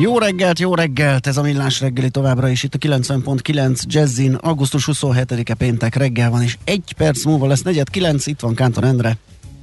Jó 0.00 0.18
reggelt, 0.18 0.58
jó 0.58 0.74
reggelt! 0.74 1.26
Ez 1.26 1.36
a 1.36 1.42
Millás 1.42 1.80
reggeli 1.80 2.10
továbbra 2.10 2.48
is 2.48 2.62
itt 2.62 2.74
a 2.74 2.78
90.9 2.78 3.82
Jazzin. 3.82 4.34
Augusztus 4.34 4.88
27-e 4.92 5.54
péntek 5.54 5.94
reggel 5.94 6.30
van, 6.30 6.42
és 6.42 6.56
egy 6.64 6.94
perc 6.96 7.24
múlva 7.24 7.46
lesz 7.46 7.62
negyed 7.62 7.90
kilenc, 7.90 8.26
itt 8.26 8.40
van 8.40 8.54
Kántor 8.54 8.84
Endre. 8.84 9.16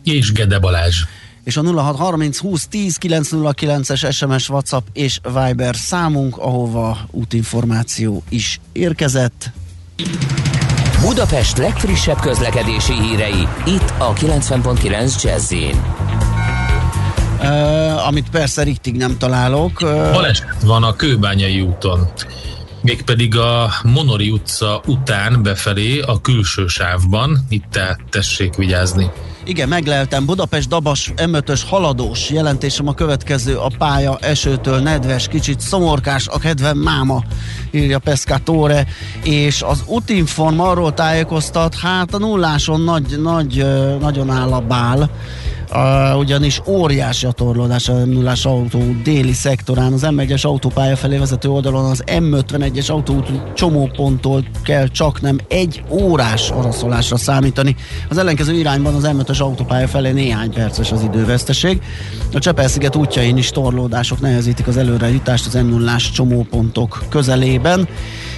És 0.03 0.31
Gede 0.31 0.59
Balázs. 0.59 1.03
És 1.43 1.57
a 1.57 1.61
0630 1.61 2.37
20 2.37 2.67
10 2.67 2.97
909-es 3.01 4.13
SMS, 4.13 4.49
WhatsApp 4.49 4.87
és 4.93 5.19
Viber 5.23 5.75
számunk, 5.75 6.37
ahova 6.37 6.97
útinformáció 7.11 8.23
is 8.29 8.59
érkezett. 8.71 9.51
Budapest 11.01 11.57
legfrissebb 11.57 12.19
közlekedési 12.19 12.93
hírei, 12.93 13.47
itt 13.65 13.93
a 13.97 14.13
90.9 14.13 15.23
Jazzin. 15.23 15.81
Uh, 17.45 18.07
amit 18.07 18.29
persze 18.29 18.63
riktig 18.63 18.95
nem 18.95 19.17
találok. 19.17 19.81
Uh, 19.81 20.11
Baleset 20.11 20.63
van 20.63 20.83
a 20.83 20.95
Kőbányai 20.95 21.61
úton. 21.61 22.09
Mégpedig 22.81 23.37
a 23.37 23.71
Monori 23.83 24.29
utca 24.29 24.81
után 24.85 25.43
befelé 25.43 25.99
a 25.99 26.21
külső 26.21 26.67
sávban. 26.67 27.45
Itt 27.49 27.65
tehát 27.71 27.99
tessék 28.09 28.55
vigyázni. 28.55 29.11
Igen, 29.45 29.67
megleltem. 29.67 30.25
Budapest 30.25 30.69
Dabas 30.69 31.11
M5-ös 31.15 31.61
haladós. 31.67 32.29
Jelentésem 32.29 32.87
a 32.87 32.93
következő. 32.93 33.57
A 33.57 33.71
pálya 33.77 34.17
esőtől 34.21 34.79
nedves, 34.79 35.27
kicsit 35.27 35.59
szomorkás, 35.59 36.27
a 36.27 36.39
kedvem 36.39 36.77
máma, 36.77 37.23
írja 37.71 37.99
Pescatore. 37.99 38.87
És 39.23 39.61
az 39.61 39.83
Utinform 39.85 40.59
arról 40.59 40.93
tájékoztat, 40.93 41.75
hát 41.75 42.13
a 42.13 42.17
nulláson 42.17 42.81
nagy, 42.81 43.21
nagy, 43.21 43.65
nagyon 43.99 44.29
áll 44.29 44.53
a 44.53 44.61
bál. 44.61 45.09
Uh, 45.75 46.17
ugyanis 46.17 46.61
óriási 46.65 47.25
a 47.25 47.31
torlódás 47.31 47.89
a 47.89 47.93
nullás 47.93 48.45
autó 48.45 48.79
déli 49.03 49.33
szektorán. 49.33 49.93
Az 49.93 50.05
M1-es 50.05 50.45
autópálya 50.45 50.95
felé 50.95 51.17
vezető 51.17 51.49
oldalon 51.49 51.85
az 51.85 52.03
M51-es 52.05 52.91
autóút 52.91 53.53
csomóponttól 53.53 54.45
kell 54.63 54.87
csak 54.87 55.21
nem 55.21 55.37
egy 55.47 55.83
órás 55.89 56.49
araszolásra 56.49 57.17
számítani. 57.17 57.75
Az 58.09 58.17
ellenkező 58.17 58.53
irányban 58.53 58.95
az 58.95 59.09
M5-ös 59.17 59.41
autópálya 59.41 59.87
felé 59.87 60.11
néhány 60.11 60.53
perces 60.53 60.91
az 60.91 61.03
időveszteség. 61.03 61.81
A 62.33 62.39
Csepel-sziget 62.39 62.95
útjain 62.95 63.37
is 63.37 63.49
torlódások 63.49 64.21
nehezítik 64.21 64.67
az 64.67 64.77
előre 64.77 65.09
jutást 65.09 65.45
az 65.45 65.53
m 65.53 65.69
0 65.69 65.95
csomópontok 66.13 67.03
közelében 67.09 67.87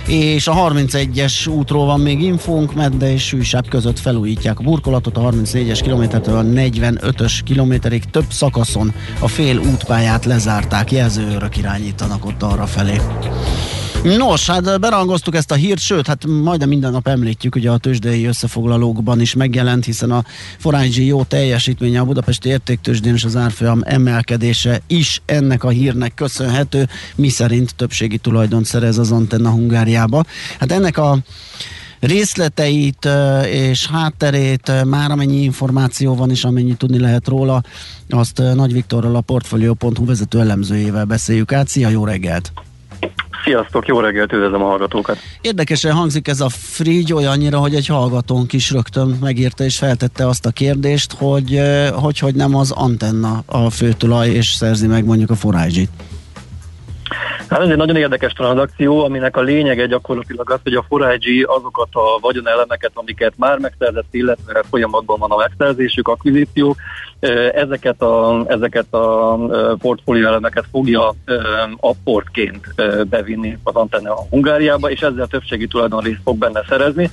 és 0.08 0.48
a 0.48 0.54
31-es 0.54 1.50
útról 1.50 1.86
van 1.86 2.00
még 2.00 2.22
infónk, 2.22 2.74
Medde 2.74 3.12
és 3.12 3.26
Sűsább 3.26 3.68
között 3.68 4.00
felújítják 4.00 4.60
a 4.60 4.64
burkolatot, 4.64 5.18
a 5.18 5.22
34-es 5.22 5.80
kilométertől 5.84 6.38
a 6.38 6.44
45-ös 6.44 7.40
kilométerig 7.44 8.04
több 8.04 8.32
szakaszon 8.32 8.94
a 9.20 9.28
fél 9.28 9.58
útpályát 9.58 10.26
lezárták, 10.26 10.92
jelzőőrök 10.92 11.58
irányítanak 11.58 12.26
ott 12.26 12.44
arra 12.44 12.66
felé. 12.66 12.96
Nos, 14.16 14.46
hát 14.46 14.80
berangoztuk 14.80 15.36
ezt 15.36 15.52
a 15.52 15.56
hírt, 15.56 15.80
sőt, 15.80 16.08
hát 16.08 16.26
majdnem 16.26 16.68
minden 16.68 16.92
nap 16.92 17.08
említjük, 17.08 17.56
ugye 17.56 17.70
a 17.70 17.78
tőzsdei 17.78 18.26
összefoglalókban 18.26 19.22
is 19.22 19.34
megjelent, 19.34 19.86
hiszen 19.86 20.12
a 20.12 20.24
Forágyi 20.58 21.06
jó 21.06 21.24
teljesítménye 21.24 22.00
a 22.00 22.06
Budapesti 22.06 22.50
értéktőzsdén 22.50 23.14
és 23.14 23.24
az 23.24 23.36
árfolyam 23.36 23.82
emelkedése 23.86 24.82
is 24.88 25.22
ennek 25.26 25.64
a 25.64 25.70
hírnek 25.70 26.14
köszönhető, 26.14 26.88
mi 27.16 27.30
szerint 27.30 27.76
többségi 27.76 28.18
tulajdon 28.18 28.64
szerez 28.64 28.98
az 28.98 29.12
Antenna 29.12 29.50
Hungáriába. 29.50 30.24
Hát 30.60 30.72
ennek 30.72 30.98
a 30.98 31.18
részleteit 32.00 33.10
és 33.46 33.88
hátterét, 33.88 34.72
már 34.86 35.12
amennyi 35.12 35.44
információ 35.44 36.16
van 36.16 36.30
és 36.30 36.44
amennyi 36.44 36.74
tudni 36.74 37.00
lehet 37.00 37.28
róla, 37.28 37.64
azt 38.10 38.42
Nagy 38.54 38.74
Viktorral 38.74 39.16
a 39.16 39.22
Portfolio.hu 39.22 40.06
vezető 40.06 40.40
elemzőjével 40.40 41.06
beszéljük 41.06 41.52
át. 41.52 41.68
Szia, 41.68 41.90
jó 41.90 42.06
reggelt! 42.06 42.52
Sziasztok, 43.48 43.88
jó 43.88 44.00
reggelt, 44.00 44.34
üdvözlöm 44.34 44.64
a 44.64 44.66
hallgatókat. 44.66 45.18
Érdekesen 45.42 45.92
hangzik 45.92 46.28
ez 46.28 46.42
a 46.42 46.50
frigy 46.50 47.14
olyannyira, 47.14 47.58
hogy 47.58 47.76
egy 47.76 47.88
hallgatónk 47.88 48.54
is 48.54 48.72
rögtön 48.72 49.18
megírta 49.22 49.64
és 49.64 49.78
feltette 49.78 50.28
azt 50.28 50.46
a 50.46 50.52
kérdést, 50.52 51.14
hogy 51.14 51.62
hogy, 51.94 52.20
hogy 52.20 52.36
nem 52.36 52.56
az 52.56 52.72
antenna 52.72 53.44
a 53.46 53.70
főtulaj 53.70 54.30
és 54.30 54.48
szerzi 54.48 54.88
meg 54.88 55.06
mondjuk 55.06 55.30
a 55.30 55.36
forázsit. 55.36 55.90
Hát 57.50 57.62
ez 57.62 57.70
egy 57.70 57.78
nagyon 57.78 57.96
érdekes 57.96 58.34
tranzakció, 58.34 59.04
aminek 59.04 59.38
a 59.38 59.42
lényege 59.42 59.86
gyakorlatilag 59.86 60.52
az, 60.52 60.60
hogy 60.64 60.74
a 60.74 60.86
Forage 60.88 61.46
azokat 61.46 61.88
a 61.92 62.20
vagyonelemeket, 62.22 62.92
amiket 62.94 63.34
már 63.36 63.58
megszerzett, 63.58 64.08
illetve 64.12 64.64
folyamatban 64.70 65.20
van 65.20 65.32
a 65.32 65.36
megszerzésük, 65.36 66.08
akvizíció, 66.08 66.76
ezeket 67.54 68.02
a, 68.02 68.44
ezeket 68.48 68.94
a 68.94 69.38
portfólió 69.80 70.28
elemeket 70.28 70.66
fogja 70.72 71.14
apportként 71.80 72.66
bevinni 73.10 73.58
az 73.64 73.76
antenna 73.76 74.14
a 74.14 74.26
Hungáriába, 74.30 74.92
és 74.92 75.02
ezzel 75.02 75.28
többségi 75.28 75.68
tulajdonrészt 75.68 76.22
fog 76.24 76.38
benne 76.38 76.64
szerezni. 76.70 77.12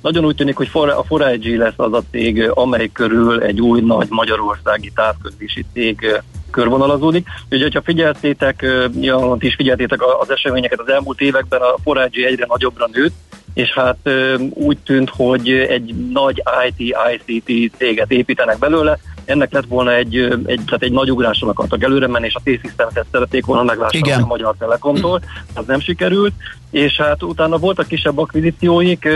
Nagyon 0.00 0.24
úgy 0.24 0.36
tűnik, 0.36 0.56
hogy 0.56 0.70
a 0.72 1.04
Forage 1.06 1.56
lesz 1.56 1.74
az 1.76 1.92
a 1.92 2.02
cég, 2.10 2.50
amely 2.54 2.88
körül 2.92 3.42
egy 3.42 3.60
új 3.60 3.80
nagy 3.80 4.06
magyarországi 4.10 4.92
távközlési 4.94 5.64
cég 5.72 6.22
körvonalazódik. 6.56 7.26
Ugye, 7.50 7.62
hogyha 7.62 7.82
figyeltétek, 7.82 8.66
ja, 9.00 9.36
is 9.38 9.54
figyeltétek 9.54 10.02
az 10.20 10.30
eseményeket 10.30 10.80
az 10.80 10.88
elmúlt 10.88 11.20
években, 11.20 11.60
a 11.60 11.74
Forage 11.82 12.26
egyre 12.26 12.44
nagyobbra 12.48 12.88
nőtt, 12.92 13.14
és 13.56 13.72
hát 13.72 14.10
úgy 14.54 14.78
tűnt, 14.78 15.10
hogy 15.10 15.48
egy 15.50 15.94
nagy 16.12 16.42
IT-ICT 16.68 17.76
céget 17.76 18.10
építenek 18.10 18.58
belőle, 18.58 18.98
ennek 19.24 19.52
lett 19.52 19.64
volna 19.68 19.94
egy, 19.94 20.16
egy, 20.46 20.60
tehát 20.66 20.82
egy 20.82 20.92
nagy 20.92 21.10
ugráson 21.10 21.48
akartak 21.48 21.82
előre 21.82 22.06
menni, 22.06 22.26
és 22.26 22.34
a 22.34 22.40
T-Systems-et 22.44 23.06
szerették 23.12 23.46
volna 23.46 23.62
megvásárolni 23.62 24.22
a 24.22 24.26
Magyar 24.26 24.54
Telekomtól, 24.58 25.20
az 25.54 25.64
nem 25.66 25.80
sikerült, 25.80 26.32
és 26.70 26.96
hát 26.96 27.22
utána 27.22 27.58
voltak 27.58 27.86
kisebb 27.86 28.18
akvizícióik, 28.18 29.08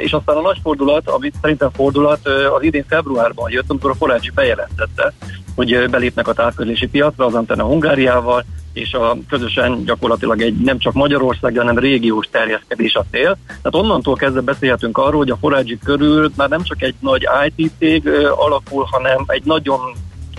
és 0.00 0.12
aztán 0.12 0.36
a 0.36 0.40
nagy 0.40 0.58
fordulat, 0.62 1.08
amit 1.08 1.34
szerintem 1.40 1.70
fordulat, 1.70 2.26
az 2.26 2.62
idén 2.62 2.84
februárban 2.88 3.50
jött, 3.50 3.70
amikor 3.70 3.90
a 3.90 3.94
Forage 3.94 4.30
bejelentette, 4.34 5.12
hogy 5.54 5.90
belépnek 5.90 6.28
a 6.28 6.32
távközlési 6.32 6.88
piacra, 6.88 7.26
az 7.26 7.34
Antenna 7.34 7.64
Hungáriával, 7.64 8.44
és 8.72 8.92
a 8.92 9.16
közösen 9.28 9.84
gyakorlatilag 9.84 10.42
egy 10.42 10.54
nem 10.54 10.78
csak 10.78 10.92
Magyarország, 10.92 11.56
hanem 11.56 11.78
régiós 11.78 12.28
terjeszkedés 12.30 12.94
a 12.94 13.04
cél. 13.10 13.38
Tehát 13.46 13.74
onnantól 13.74 14.14
kezdve 14.14 14.40
beszélhetünk 14.40 14.98
arról, 14.98 15.18
hogy 15.18 15.30
a 15.30 15.36
Forage 15.40 15.76
körül 15.84 16.32
már 16.36 16.48
nem 16.48 16.62
csak 16.62 16.82
egy 16.82 16.94
nagy 17.00 17.26
IT 17.54 17.70
cég 17.78 18.08
alakul, 18.36 18.88
hanem 18.90 19.24
egy 19.26 19.44
nagyon 19.44 19.80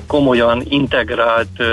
komolyan 0.07 0.66
integrált 0.69 1.63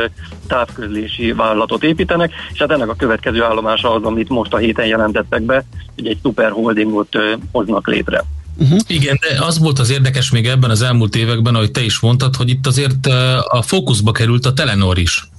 távközlési 0.47 1.32
vállalatot 1.32 1.82
építenek, 1.82 2.32
és 2.53 2.59
hát 2.59 2.70
ennek 2.70 2.88
a 2.88 2.94
következő 2.94 3.43
állomása 3.43 3.94
az, 3.94 4.03
amit 4.03 4.28
most 4.28 4.53
a 4.53 4.56
héten 4.56 4.87
jelentettek 4.87 5.43
be, 5.43 5.65
hogy 5.94 6.06
egy 6.06 6.19
szuper 6.22 6.50
holdingot 6.50 7.16
hoznak 7.53 7.87
létre. 7.87 8.25
Uh-huh. 8.59 8.78
Igen, 8.87 9.19
de 9.20 9.44
az 9.44 9.59
volt 9.59 9.78
az 9.78 9.91
érdekes 9.91 10.31
még 10.31 10.47
ebben 10.47 10.70
az 10.70 10.82
elmúlt 10.82 11.16
években, 11.16 11.54
ahogy 11.54 11.70
te 11.70 11.81
is 11.81 12.00
mondtad, 12.00 12.37
hogy 12.37 12.49
itt 12.49 12.66
azért 12.66 13.06
a 13.49 13.62
fókuszba 13.62 14.12
került 14.12 14.47
a 14.47 14.53
Telenor 14.53 14.99
is. 14.99 15.30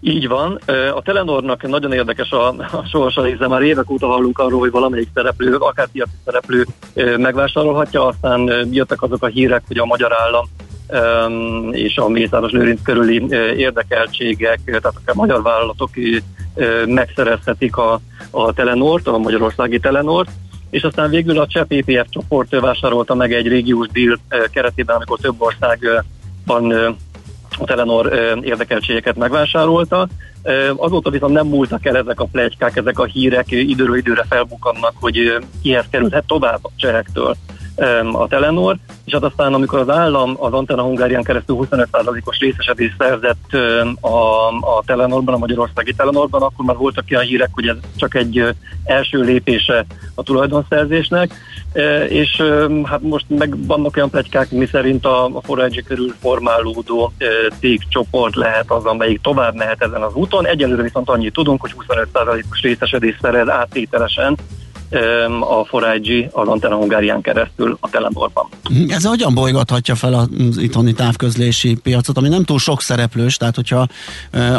Így 0.00 0.28
van. 0.28 0.60
A 0.94 1.02
Telenornak 1.02 1.68
nagyon 1.68 1.92
érdekes 1.92 2.30
a, 2.30 2.48
a 2.48 2.84
sorsa, 2.90 3.22
hiszen 3.22 3.48
már 3.48 3.62
évek 3.62 3.90
óta 3.90 4.06
hallunk 4.06 4.38
arról, 4.38 4.58
hogy 4.58 4.70
valamelyik 4.70 5.08
szereplő, 5.14 5.54
akár 5.54 5.88
piaci 5.92 6.10
szereplő 6.24 6.66
megvásárolhatja, 7.16 8.06
aztán 8.06 8.68
jöttek 8.70 9.02
azok 9.02 9.22
a 9.22 9.26
hírek, 9.26 9.62
hogy 9.66 9.78
a 9.78 9.84
magyar 9.84 10.12
állam 10.12 10.46
és 11.70 11.96
a 11.96 12.08
Mészáros 12.08 12.52
Lőrinc 12.52 12.82
körüli 12.82 13.26
érdekeltségek, 13.56 14.60
tehát 14.64 14.92
a 15.06 15.14
magyar 15.14 15.42
vállalatok 15.42 15.90
megszerezhetik 16.86 17.76
a, 17.76 18.00
a 18.30 18.52
Telenort, 18.52 19.06
a 19.06 19.18
magyarországi 19.18 19.78
Telenort, 19.78 20.30
és 20.70 20.82
aztán 20.82 21.10
végül 21.10 21.38
a 21.38 21.46
Cseh 21.46 21.64
PPF 21.64 22.06
csoport 22.08 22.60
vásárolta 22.60 23.14
meg 23.14 23.32
egy 23.32 23.46
régiós 23.46 23.86
deal 23.92 24.18
keretében, 24.52 24.96
amikor 24.96 25.18
több 25.18 25.34
országban 25.38 26.96
Telenor 27.64 28.12
érdekeltségeket 28.42 29.16
megvásárolta. 29.16 30.08
Azóta 30.76 31.10
viszont 31.10 31.32
nem 31.32 31.46
múltak 31.46 31.86
el 31.86 31.96
ezek 31.96 32.20
a 32.20 32.28
plegykák, 32.32 32.76
ezek 32.76 32.98
a 32.98 33.04
hírek 33.04 33.50
időről 33.50 33.96
időre 33.96 34.24
felbukannak, 34.28 34.92
hogy 35.00 35.38
kihez 35.62 35.84
kerülhet 35.90 36.24
tovább 36.26 36.64
a 36.64 36.70
cserektől 36.76 37.36
a 38.12 38.26
Telenor, 38.28 38.76
és 39.04 39.12
hát 39.12 39.22
aztán 39.22 39.54
amikor 39.54 39.78
az 39.78 39.88
állam 39.88 40.36
az 40.38 40.52
Antena 40.52 40.82
Hungárián 40.82 41.22
keresztül 41.22 41.56
25%-os 41.70 42.38
részesedést 42.38 42.94
szerzett 42.98 43.52
a, 44.00 44.46
a 44.48 44.82
Telenorban, 44.86 45.34
a 45.34 45.38
Magyarországi 45.38 45.92
Telenorban, 45.92 46.42
akkor 46.42 46.64
már 46.64 46.76
voltak 46.76 47.04
olyan 47.10 47.24
hírek, 47.24 47.48
hogy 47.52 47.68
ez 47.68 47.76
csak 47.96 48.14
egy 48.14 48.44
első 48.84 49.20
lépése 49.20 49.84
a 50.14 50.22
tulajdonszerzésnek, 50.22 51.34
és 52.08 52.42
hát 52.84 53.02
most 53.02 53.24
meg 53.28 53.66
vannak 53.66 53.96
olyan 53.96 54.10
plegykák, 54.10 54.50
mi 54.50 54.66
szerint 54.66 55.04
a, 55.04 55.24
a 55.24 55.40
Forage 55.42 55.80
körül 55.80 56.14
formálódó 56.20 57.12
cégcsoport 57.58 58.34
lehet 58.34 58.70
az, 58.70 58.84
amelyik 58.84 59.20
tovább 59.20 59.54
mehet 59.54 59.82
ezen 59.82 60.02
az 60.02 60.14
úton. 60.14 60.46
Egyelőre 60.46 60.82
viszont 60.82 61.08
annyit 61.08 61.32
tudunk, 61.32 61.60
hogy 61.60 61.74
25%-os 61.88 62.60
részesedést 62.60 63.18
szerez 63.20 63.48
áttételesen 63.48 64.36
a 65.40 65.64
Forágyi 65.64 66.28
az 66.32 66.48
Antena 66.48 66.76
Hungárián 66.76 67.20
keresztül 67.20 67.76
a 67.80 67.90
Telenorban. 67.90 68.48
Ez 68.88 69.04
hogyan 69.04 69.34
bolygathatja 69.34 69.94
fel 69.94 70.14
az 70.14 70.58
itthoni 70.58 70.92
távközlési 70.92 71.74
piacot, 71.74 72.16
ami 72.16 72.28
nem 72.28 72.44
túl 72.44 72.58
sok 72.58 72.82
szereplős, 72.82 73.36
tehát 73.36 73.54
hogyha 73.54 73.86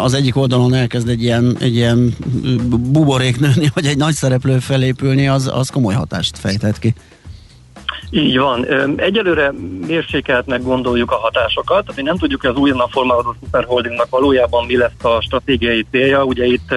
az 0.02 0.14
egyik 0.14 0.36
oldalon 0.36 0.74
elkezd 0.74 1.10
egy 1.10 1.24
ilyen, 1.24 1.58
egy 1.60 1.76
ilyen 1.76 2.16
buborék 2.68 3.40
nőni, 3.40 3.72
vagy 3.74 3.86
egy 3.86 3.98
nagy 3.98 4.14
szereplő 4.14 4.60
felépülni, 4.60 5.28
az, 5.28 5.50
az 5.54 5.70
komoly 5.70 5.94
hatást 5.94 6.38
fejtett 6.38 6.80
ki. 6.80 6.94
Így 8.10 8.38
van. 8.38 8.66
Egyelőre 8.96 9.54
mérsékeltnek 9.88 10.64
gondoljuk 10.64 11.12
a 11.12 11.16
hatásokat, 11.16 11.96
mi 11.96 12.02
nem 12.02 12.18
tudjuk, 12.18 12.42
hogy 12.42 12.50
az 12.50 12.58
újonnan 12.58 12.88
formálódó 12.90 13.36
Superholdingnak 13.44 14.10
valójában 14.10 14.66
mi 14.66 14.78
lesz 14.78 15.04
a 15.04 15.22
stratégiai 15.22 15.86
célja. 15.92 16.24
Ugye 16.24 16.46
itt 16.46 16.74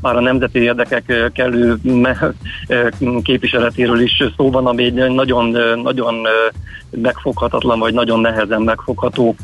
már 0.00 0.16
a 0.16 0.20
nemzeti 0.20 0.58
érdekek 0.58 1.30
kellő 1.34 1.76
képviseletéről 3.22 4.00
is 4.00 4.22
szó 4.36 4.50
van, 4.50 4.66
ami 4.66 4.84
egy 4.84 4.94
nagyon, 4.94 5.56
nagyon 5.82 6.26
megfoghatatlan, 6.90 7.78
vagy 7.78 7.94
nagyon 7.94 8.20
nehezen 8.20 8.62
megfogható 8.62 9.36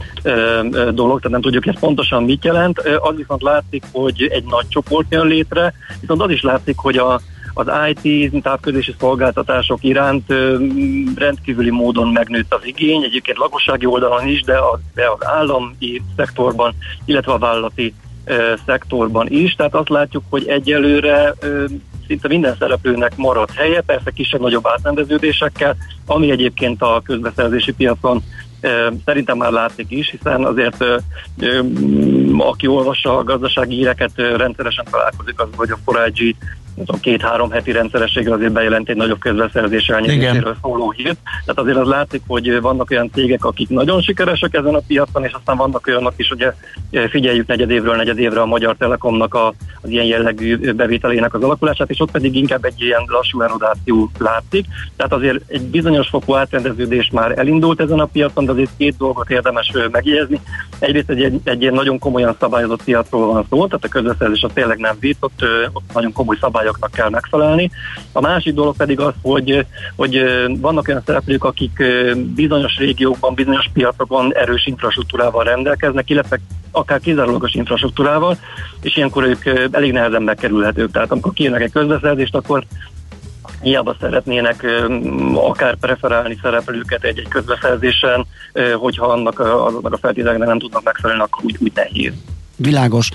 dolog, 0.90 1.16
tehát 1.16 1.30
nem 1.30 1.40
tudjuk, 1.40 1.66
ez 1.66 1.78
pontosan 1.80 2.24
mit 2.24 2.44
jelent. 2.44 2.78
Az 2.78 3.16
viszont 3.16 3.42
látszik, 3.42 3.84
hogy 3.92 4.28
egy 4.32 4.44
nagy 4.44 4.68
csoport 4.68 5.06
jön 5.10 5.26
létre, 5.26 5.74
viszont 6.00 6.22
az 6.22 6.30
is 6.30 6.42
látszik, 6.42 6.76
hogy 6.78 6.96
a 6.96 7.20
az 7.68 7.92
IT 7.94 8.42
távközlési 8.42 8.94
szolgáltatások 8.98 9.84
iránt 9.84 10.32
rendkívüli 11.16 11.70
módon 11.70 12.08
megnőtt 12.08 12.54
az 12.54 12.60
igény, 12.64 13.02
egyébként 13.02 13.38
lakossági 13.38 13.86
oldalon 13.86 14.26
is, 14.26 14.42
de 14.42 14.58
az, 14.58 14.78
de 14.94 15.02
az 15.18 15.26
állami 15.26 16.02
szektorban, 16.16 16.74
illetve 17.04 17.32
a 17.32 17.38
vállalati 17.38 17.94
szektorban 18.66 19.26
is. 19.28 19.54
Tehát 19.54 19.74
azt 19.74 19.88
látjuk, 19.88 20.22
hogy 20.30 20.48
egyelőre 20.48 21.34
szinte 22.06 22.28
minden 22.28 22.56
szereplőnek 22.58 23.16
maradt 23.16 23.52
helye, 23.52 23.80
persze 23.80 24.10
kisebb-nagyobb 24.10 24.66
átrendeződésekkel, 24.66 25.76
ami 26.06 26.30
egyébként 26.30 26.82
a 26.82 27.02
közbeszerzési 27.04 27.72
piacon 27.72 28.22
Szerintem 29.04 29.36
már 29.36 29.52
látszik 29.52 29.90
is, 29.90 30.10
hiszen 30.10 30.44
azért 30.44 30.84
aki 32.38 32.66
olvassa 32.66 33.18
a 33.18 33.24
gazdasági 33.24 33.74
híreket, 33.74 34.10
rendszeresen 34.14 34.84
találkozik 34.90 35.40
az, 35.40 35.48
hogy 35.56 35.70
a 35.70 35.78
Forágyi 36.86 37.00
két-három 37.00 37.50
heti 37.50 37.72
rendszerességgel 37.72 38.32
azért 38.32 38.52
bejelent 38.52 38.88
egy 38.88 38.96
nagyobb 38.96 39.18
közbeszerzés 39.18 39.88
elnyéréséről 39.88 40.56
szóló 40.62 40.90
hírt. 40.90 41.18
Tehát 41.24 41.60
azért 41.60 41.76
az 41.76 41.88
látszik, 41.88 42.22
hogy 42.26 42.60
vannak 42.60 42.90
olyan 42.90 43.10
cégek, 43.14 43.44
akik 43.44 43.68
nagyon 43.68 44.00
sikeresek 44.00 44.54
ezen 44.54 44.74
a 44.74 44.80
piacon, 44.86 45.24
és 45.24 45.32
aztán 45.32 45.56
vannak 45.56 45.86
olyanok 45.86 46.12
is, 46.16 46.30
ugye 46.30 46.52
figyeljük 47.08 47.46
negyedévről 47.46 47.96
negyedévre 47.96 48.40
a 48.40 48.46
Magyar 48.46 48.76
Telekomnak 48.76 49.34
a, 49.34 49.54
az 49.82 49.90
ilyen 49.90 50.04
jellegű 50.04 50.72
bevételének 50.72 51.34
az 51.34 51.42
alakulását, 51.42 51.90
és 51.90 52.00
ott 52.00 52.10
pedig 52.10 52.36
inkább 52.36 52.64
egy 52.64 52.80
ilyen 52.80 53.02
lassú 53.06 53.42
erodáció 53.42 54.10
látszik. 54.18 54.66
Tehát 54.96 55.12
azért 55.12 55.40
egy 55.46 55.62
bizonyos 55.62 56.08
fokú 56.08 56.34
átrendeződés 56.34 57.10
már 57.12 57.38
elindult 57.38 57.80
ezen 57.80 58.00
a 58.00 58.04
piacon, 58.04 58.44
de 58.44 58.52
azért 58.52 58.70
két 58.76 58.96
dolgot 58.96 59.30
érdemes 59.30 59.72
megjegyezni. 59.90 60.40
Egyrészt 60.78 61.10
egy, 61.10 61.22
egy, 61.22 61.40
egy 61.44 61.62
ilyen 61.62 61.74
nagyon 61.74 61.98
komolyan 61.98 62.36
szabályozott 62.40 62.84
piacról 62.84 63.26
van 63.26 63.46
szó, 63.50 63.66
tehát 63.66 63.84
a 63.84 63.88
közbeszerzés 63.88 64.42
az 64.42 64.50
tényleg 64.54 64.78
nem 64.78 64.96
vít, 65.00 65.16
ott, 65.20 65.44
ott 65.72 65.92
nagyon 65.94 66.12
komoly 66.12 66.36
szabályoknak 66.70 66.90
kell 66.90 67.10
megfelelni. 67.10 67.70
A 68.12 68.20
másik 68.20 68.54
dolog 68.54 68.76
pedig 68.76 69.00
az, 69.00 69.14
hogy, 69.22 69.66
hogy 69.96 70.22
vannak 70.60 70.88
olyan 70.88 71.02
szereplők, 71.06 71.44
akik 71.44 71.82
bizonyos 72.34 72.76
régiókban, 72.76 73.34
bizonyos 73.34 73.70
piacokon 73.72 74.34
erős 74.34 74.66
infrastruktúrával 74.66 75.44
rendelkeznek, 75.44 76.10
illetve 76.10 76.38
akár 76.70 77.00
kizárólagos 77.00 77.54
infrastruktúrával, 77.54 78.36
és 78.82 78.96
ilyenkor 78.96 79.24
ők 79.24 79.44
elég 79.70 79.92
nehezen 79.92 80.22
megkerülhetők. 80.22 80.90
Tehát 80.90 81.10
amikor 81.10 81.32
kijönnek 81.32 81.62
egy 81.62 81.72
közbeszerzést, 81.72 82.34
akkor 82.34 82.64
hiába 83.62 83.96
szeretnének 84.00 84.66
akár 85.34 85.76
preferálni 85.76 86.38
szereplőket 86.42 87.04
egy-egy 87.04 87.28
közbeszerzésen, 87.28 88.26
hogyha 88.74 89.06
annak, 89.06 89.38
azoknak 89.40 89.92
a 89.92 89.98
feltételeknek 89.98 90.48
nem 90.48 90.58
tudnak 90.58 90.82
megfelelni, 90.82 91.22
akkor 91.22 91.44
úgy, 91.44 91.56
úgy 91.60 91.72
nehéz. 91.74 92.12
Világos. 92.62 93.08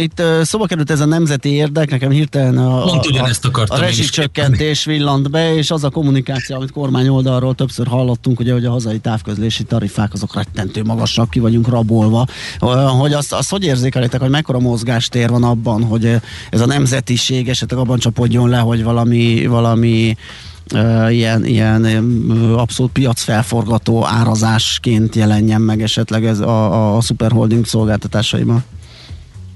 Itt 0.00 0.22
szóba 0.42 0.66
került 0.66 0.90
ez 0.90 1.00
a 1.00 1.04
nemzeti 1.06 1.52
érdek, 1.52 1.90
nekem 1.90 2.10
hirtelen 2.10 2.58
a, 2.58 2.84
a, 2.84 3.00
a, 3.52 3.64
a 3.66 3.78
rezsicsökkentés 3.78 4.84
villant 4.84 5.30
be, 5.30 5.54
és 5.54 5.70
az 5.70 5.84
a 5.84 5.90
kommunikáció, 5.90 6.56
amit 6.56 6.70
kormány 6.70 7.08
oldalról 7.08 7.54
többször 7.54 7.86
hallottunk, 7.86 8.40
ugye, 8.40 8.52
hogy 8.52 8.64
a 8.64 8.70
hazai 8.70 8.98
távközlési 8.98 9.64
tarifák 9.64 10.12
azok 10.12 10.34
rettentő 10.34 10.82
magasak, 10.82 11.30
ki 11.30 11.38
vagyunk 11.38 11.68
rabolva. 11.68 12.26
Hogy 12.98 13.12
azt, 13.12 13.32
azt 13.32 13.50
hogy 13.50 13.64
érzékelitek, 13.64 14.20
hogy 14.20 14.30
mekkora 14.30 14.58
mozgástér 14.58 15.28
van 15.28 15.44
abban, 15.44 15.82
hogy 15.82 16.16
ez 16.50 16.60
a 16.60 16.66
nemzetiség 16.66 17.48
esetleg 17.48 17.80
abban 17.80 17.98
csapodjon 17.98 18.48
le, 18.48 18.58
hogy 18.58 18.82
valami, 18.82 19.46
valami 19.46 20.16
ilyen, 21.10 21.44
ilyen 21.44 21.84
abszolút 22.56 22.92
piacfelforgató 22.92 24.06
árazásként 24.06 25.14
jelenjen 25.14 25.60
meg 25.60 25.82
esetleg 25.82 26.24
ez 26.24 26.40
a, 26.40 26.96
a 26.96 27.00
superholding 27.00 27.66
szolgáltatásaiban? 27.66 28.64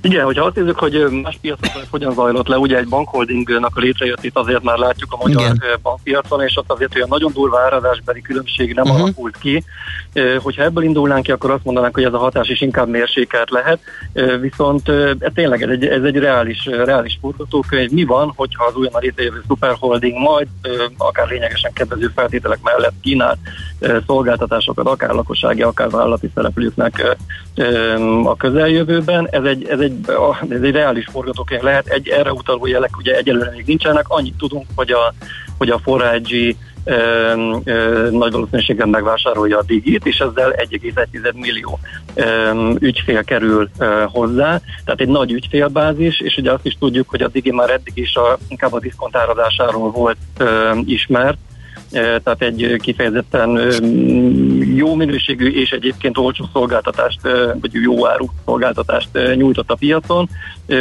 Igen, 0.02 0.24
hogyha 0.24 0.44
azt 0.44 0.54
nézzük, 0.54 0.78
hogy 0.78 1.06
más 1.22 1.38
piacokon 1.40 1.82
hogyan 1.90 2.12
zajlott 2.12 2.48
le, 2.48 2.56
ugye 2.56 2.78
egy 2.78 2.88
bankholdingnak 2.88 3.76
a 3.76 3.80
létrejöttét 3.80 4.36
azért 4.36 4.62
már 4.62 4.78
látjuk 4.78 5.12
a 5.12 5.16
magyar 5.22 5.40
Igen. 5.40 5.78
bankpiacon, 5.82 6.42
és 6.42 6.56
ott 6.56 6.72
azért 6.72 6.96
olyan 6.96 7.08
nagyon 7.08 7.32
durva 7.32 7.60
árazásbeli 7.60 8.20
különbség 8.20 8.74
nem 8.74 8.84
uh-huh. 8.84 9.00
alakult 9.02 9.36
ki. 9.38 9.64
Hogyha 10.38 10.62
ebből 10.62 10.84
indulnánk 10.84 11.22
ki, 11.22 11.30
akkor 11.30 11.50
azt 11.50 11.64
mondanánk, 11.64 11.94
hogy 11.94 12.04
ez 12.04 12.12
a 12.12 12.18
hatás 12.18 12.48
is 12.48 12.60
inkább 12.60 12.88
mérsékelt 12.88 13.50
lehet, 13.50 13.80
viszont 14.40 14.88
ez 15.18 15.30
tényleg 15.34 15.62
ez 15.62 15.68
egy, 15.68 15.84
ez 15.84 16.02
egy 16.02 16.16
reális, 16.16 16.64
reális 16.64 17.18
forgatókönyv. 17.20 17.90
Mi 17.90 18.04
van, 18.04 18.32
hogyha 18.36 18.64
az 18.64 18.74
újonnan 18.74 19.00
létrejövő 19.00 19.42
superholding 19.48 20.18
majd 20.18 20.48
akár 20.96 21.28
lényegesen 21.28 21.72
kedvező 21.72 22.10
feltételek 22.14 22.58
mellett 22.62 22.94
kínál 23.02 23.38
szolgáltatásokat, 24.06 24.86
akár 24.86 25.10
lakossági, 25.10 25.62
akár 25.62 25.90
vállalati 25.90 26.30
szereplőknek 26.34 27.16
a 28.24 28.36
közeljövőben. 28.36 29.28
Ez 29.30 29.44
egy, 29.44 29.64
ez 29.64 29.80
egy, 29.80 29.89
ez 30.48 30.62
egy 30.62 30.72
reális 30.72 31.08
forgatókönyv 31.12 31.62
lehet, 31.62 31.86
egy 31.86 32.08
erre 32.08 32.32
utaló 32.32 32.66
jelek 32.66 32.96
ugye 32.96 33.16
egyelőre 33.16 33.50
még 33.50 33.66
nincsenek, 33.66 34.08
annyit 34.08 34.36
tudunk, 34.36 34.66
hogy 34.74 34.90
a, 34.90 35.14
hogy 35.58 35.70
a 35.70 35.78
forrágyi 35.78 36.56
nagy 38.10 38.32
valószínűséggel 38.32 38.86
megvásárolja 38.86 39.58
a 39.58 39.62
digit, 39.62 40.06
és 40.06 40.18
ezzel 40.18 40.54
1,1 40.56 41.34
millió 41.34 41.78
ügyfél 42.78 43.24
kerül 43.24 43.70
hozzá, 44.06 44.60
tehát 44.84 45.00
egy 45.00 45.08
nagy 45.08 45.32
ügyfélbázis, 45.32 46.20
és 46.20 46.36
ugye 46.36 46.52
azt 46.52 46.66
is 46.66 46.76
tudjuk, 46.78 47.08
hogy 47.08 47.22
a 47.22 47.28
digi 47.28 47.52
már 47.52 47.70
eddig 47.70 47.96
is 47.96 48.14
a, 48.14 48.38
inkább 48.48 48.72
a 48.72 48.80
diszkontározásáról 48.80 49.90
volt 49.90 50.16
ismert, 50.84 51.38
tehát 51.90 52.42
egy 52.42 52.76
kifejezetten 52.82 53.72
jó 54.74 54.94
minőségű 54.94 55.50
és 55.50 55.70
egyébként 55.70 56.18
olcsó 56.18 56.48
szolgáltatást, 56.52 57.20
vagy 57.60 57.72
jó 57.72 58.06
áru 58.06 58.26
szolgáltatást 58.44 59.08
nyújtott 59.34 59.70
a 59.70 59.74
piacon. 59.74 60.28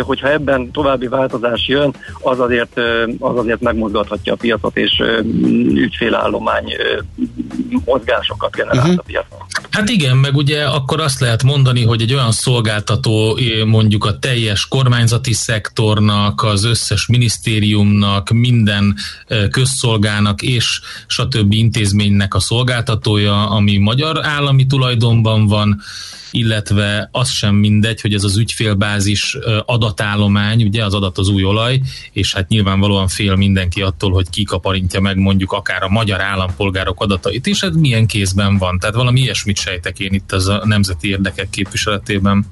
Hogyha 0.01 0.31
ebben 0.31 0.71
további 0.71 1.07
változás 1.07 1.67
jön, 1.67 1.93
az 2.21 2.39
azért, 2.39 2.79
az 3.19 3.37
azért 3.37 3.61
megmozgathatja 3.61 4.33
a 4.33 4.35
piacot, 4.35 4.77
és 4.77 5.03
ügyfélállomány 5.73 6.75
mozgásokat 7.85 8.55
generál 8.55 8.77
uh-huh. 8.77 8.95
a 8.97 9.03
piacon. 9.05 9.39
Hát 9.79 9.89
igen, 9.89 10.17
meg 10.17 10.35
ugye 10.35 10.63
akkor 10.63 10.99
azt 10.99 11.19
lehet 11.19 11.43
mondani, 11.43 11.83
hogy 11.83 12.01
egy 12.01 12.13
olyan 12.13 12.31
szolgáltató 12.31 13.39
mondjuk 13.65 14.05
a 14.05 14.19
teljes 14.19 14.67
kormányzati 14.67 15.33
szektornak, 15.33 16.43
az 16.43 16.63
összes 16.63 17.07
minisztériumnak, 17.07 18.29
minden 18.29 18.95
közszolgának 19.49 20.41
és 20.41 20.81
stb. 21.07 21.53
intézménynek 21.53 22.33
a 22.33 22.39
szolgáltatója, 22.39 23.49
ami 23.49 23.77
magyar 23.77 24.25
állami 24.25 24.65
tulajdonban 24.65 25.47
van, 25.47 25.81
illetve 26.31 27.09
az 27.11 27.29
sem 27.29 27.55
mindegy, 27.55 28.01
hogy 28.01 28.13
ez 28.13 28.23
az 28.23 28.37
ügyfélbázis 28.37 29.37
adatállomány, 29.65 30.63
ugye 30.63 30.85
az 30.85 30.93
adat 30.93 31.17
az 31.17 31.27
új 31.27 31.43
olaj, 31.43 31.81
és 32.11 32.33
hát 32.33 32.47
nyilvánvalóan 32.47 33.07
fél 33.07 33.35
mindenki 33.35 33.81
attól, 33.81 34.11
hogy 34.11 34.29
kikaparintja 34.29 34.99
meg 34.99 35.17
mondjuk 35.17 35.51
akár 35.51 35.83
a 35.83 35.89
magyar 35.89 36.21
állampolgárok 36.21 37.01
adatait 37.01 37.45
is, 37.45 37.61
ez 37.61 37.75
milyen 37.75 38.07
kézben 38.07 38.57
van. 38.57 38.79
Tehát 38.79 38.95
valami 38.95 39.19
ilyesmit 39.19 39.57
sejtek 39.69 39.99
én 39.99 40.13
itt 40.13 40.31
az 40.31 40.47
a 40.47 40.61
nemzeti 40.65 41.09
érdekek 41.09 41.49
képviseletében. 41.49 42.45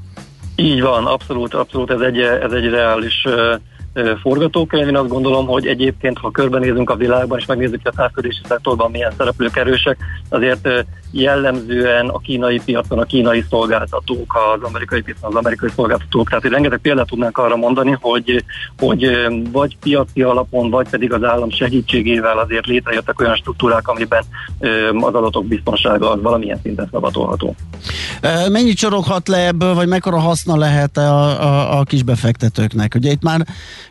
Így 0.56 0.82
van, 0.82 1.06
abszolút, 1.06 1.54
abszolút, 1.54 1.92
ez 1.92 2.00
egy, 2.00 2.20
ez 2.20 2.52
egy 2.52 2.70
reális 2.70 3.28
forgatókönyv. 4.22 4.88
Én 4.88 4.96
azt 4.96 5.08
gondolom, 5.08 5.46
hogy 5.46 5.68
egyébként, 5.68 6.18
ha 6.18 6.32
körbenézünk 6.32 6.89
a 6.89 6.96
világban, 6.96 7.39
és 7.39 7.46
megnézzük, 7.46 7.80
hogy 7.84 7.92
a 7.94 7.98
távközlési 7.98 8.42
szektorban 8.48 8.92
milyen 8.92 9.13
szereplők 9.18 9.58
erősek, 9.58 9.98
azért 10.30 10.70
jellemzően 11.12 12.08
a 12.08 12.20
kínai 12.20 12.62
piacon 12.66 13.00
a 13.00 13.04
kínai 13.04 13.44
szolgáltatók, 13.50 14.36
az 14.56 14.63
amerikai 14.63 15.01
piacon 15.01 15.30
az 15.30 15.36
amerikai 15.36 15.70
szolgáltatók. 15.75 16.30
Tehát 16.30 16.44
rengeteg 16.44 16.80
példát 16.80 17.08
tudnánk 17.08 17.38
arra 17.38 17.56
mondani, 17.56 17.98
hogy, 18.01 18.44
hogy 18.77 19.27
vagy 19.51 19.77
piaci 19.77 20.22
alapon, 20.22 20.70
vagy 20.70 20.89
pedig 20.89 21.13
az 21.13 21.24
állam 21.24 21.50
segítségével 21.50 22.38
azért 22.38 22.66
létrejöttek 22.66 23.20
olyan 23.20 23.36
struktúrák, 23.36 23.88
amiben 23.88 24.24
az 25.00 25.13
adatok 25.13 25.46
biztonsága 25.46 26.12
az 26.12 26.22
valamilyen 26.22 26.60
szinten 26.63 26.88
szabadolható. 26.92 27.56
Mennyi 28.50 28.74
csoroghat 28.74 29.28
le 29.28 29.48
ebből, 29.48 29.74
vagy 29.74 29.88
mekkora 29.88 30.20
haszna 30.20 30.56
lehet 30.56 30.98
a, 30.98 31.42
a, 31.42 31.80
a 31.80 31.84
kisbefektetőknek? 31.84 32.96
Ugye 32.96 33.12
itt 33.12 33.22
már 33.22 33.46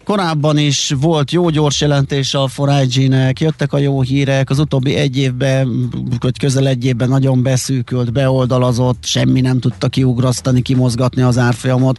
korábban 0.04 0.59
is 0.59 0.92
volt 1.00 1.30
jó 1.30 1.49
gyors 1.49 1.80
jelentés 1.80 2.35
a 2.35 2.49
4 2.56 3.09
nek 3.09 3.40
jöttek 3.40 3.73
a 3.73 3.78
jó 3.78 4.00
hírek, 4.00 4.50
az 4.50 4.59
utóbbi 4.59 4.95
egy 4.95 5.16
évben, 5.16 5.88
vagy 6.21 6.38
közel 6.38 6.66
egy 6.66 6.85
évben 6.85 7.09
nagyon 7.09 7.42
beszűkült, 7.42 8.12
beoldalazott, 8.12 9.04
semmi 9.04 9.40
nem 9.40 9.61
tudta 9.61 9.88
kiugrasztani, 9.88 10.62
kimozgatni 10.62 11.23
az 11.23 11.38
árfolyamot. 11.38 11.99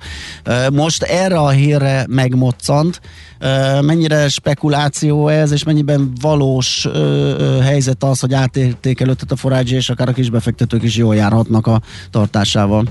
Most 0.71 1.03
erre 1.03 1.37
a 1.37 1.49
hírre 1.49 2.05
megmoccant, 2.09 3.01
mennyire 3.81 4.29
spekuláció 4.29 5.27
ez, 5.27 5.51
és 5.51 5.63
mennyiben 5.63 6.11
valós 6.21 6.87
helyzet 7.61 8.03
az, 8.03 8.19
hogy 8.19 8.33
átértékelődött 8.33 9.31
a 9.31 9.35
forágyi, 9.35 9.75
és 9.75 9.89
akár 9.89 10.09
a 10.09 10.13
kisbefektetők 10.13 10.83
is 10.83 10.95
jól 10.95 11.15
járhatnak 11.15 11.67
a 11.67 11.81
tartásával? 12.17 12.83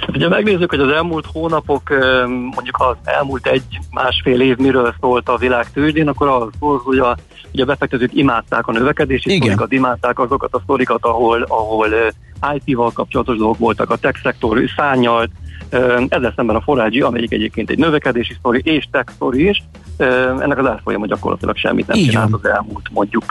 Hát 0.00 0.16
ugye 0.16 0.28
megnézzük, 0.28 0.70
hogy 0.70 0.80
az 0.80 0.92
elmúlt 0.92 1.26
hónapok, 1.32 1.82
mondjuk 2.26 2.76
az 2.78 2.96
elmúlt 3.04 3.46
egy-másfél 3.46 4.40
év 4.40 4.56
miről 4.56 4.94
szólt 5.00 5.28
a 5.28 5.36
világ 5.36 5.70
tőzsdén, 5.72 6.08
akkor 6.08 6.28
az 6.28 6.48
szól, 6.60 6.80
hogy 6.84 6.98
a, 6.98 7.16
hogy 7.50 7.60
a 7.60 7.64
befektetők 7.64 8.14
imádták 8.14 8.66
a 8.66 8.72
növekedési 8.72 9.28
Igen. 9.28 9.40
sztorikat, 9.40 9.72
imádták 9.72 10.18
azokat 10.18 10.54
a 10.54 10.60
sztorikat, 10.62 11.04
ahol, 11.04 11.42
ahol 11.48 11.88
IT-val 12.54 12.90
kapcsolatos 12.92 13.36
dolgok 13.36 13.58
voltak, 13.58 13.90
a 13.90 13.96
tech 13.96 14.20
szektor 14.22 14.58
szárnyalt, 14.76 15.30
ezzel 16.08 16.32
szemben 16.36 16.56
a 16.56 16.60
forágyi, 16.60 17.00
amelyik 17.00 17.32
egyébként 17.32 17.70
egy 17.70 17.78
növekedési 17.78 18.34
sztori 18.38 18.60
és 18.64 18.88
tech 18.90 19.12
sztori 19.12 19.48
is, 19.48 19.62
ennek 19.96 20.58
az 20.58 20.66
árfolyama 20.66 21.06
gyakorlatilag 21.06 21.56
semmit 21.56 21.86
nem 21.86 21.96
csinált 21.96 22.32
az 22.32 22.44
elmúlt, 22.44 22.88
mondjuk, 22.92 23.24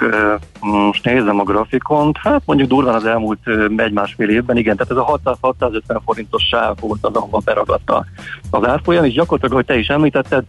most 0.59 1.05
nézem 1.05 1.39
a 1.39 1.43
grafikont, 1.43 2.17
hát 2.17 2.41
mondjuk 2.45 2.69
durván 2.69 2.95
az 2.95 3.05
elmúlt 3.05 3.39
egy-másfél 3.75 4.29
évben, 4.29 4.57
igen, 4.57 4.75
tehát 4.75 4.91
ez 4.91 4.97
a 4.97 5.37
600-650 5.41 5.99
forintos 6.05 6.43
sáv 6.43 6.79
volt 6.79 7.05
az, 7.05 7.15
ahova 7.15 7.41
beragadta 7.45 8.05
az 8.49 8.67
árfolyam, 8.67 9.03
és 9.03 9.13
gyakorlatilag, 9.13 9.53
ahogy 9.53 9.65
te 9.65 9.77
is 9.77 9.87
említetted, 9.87 10.43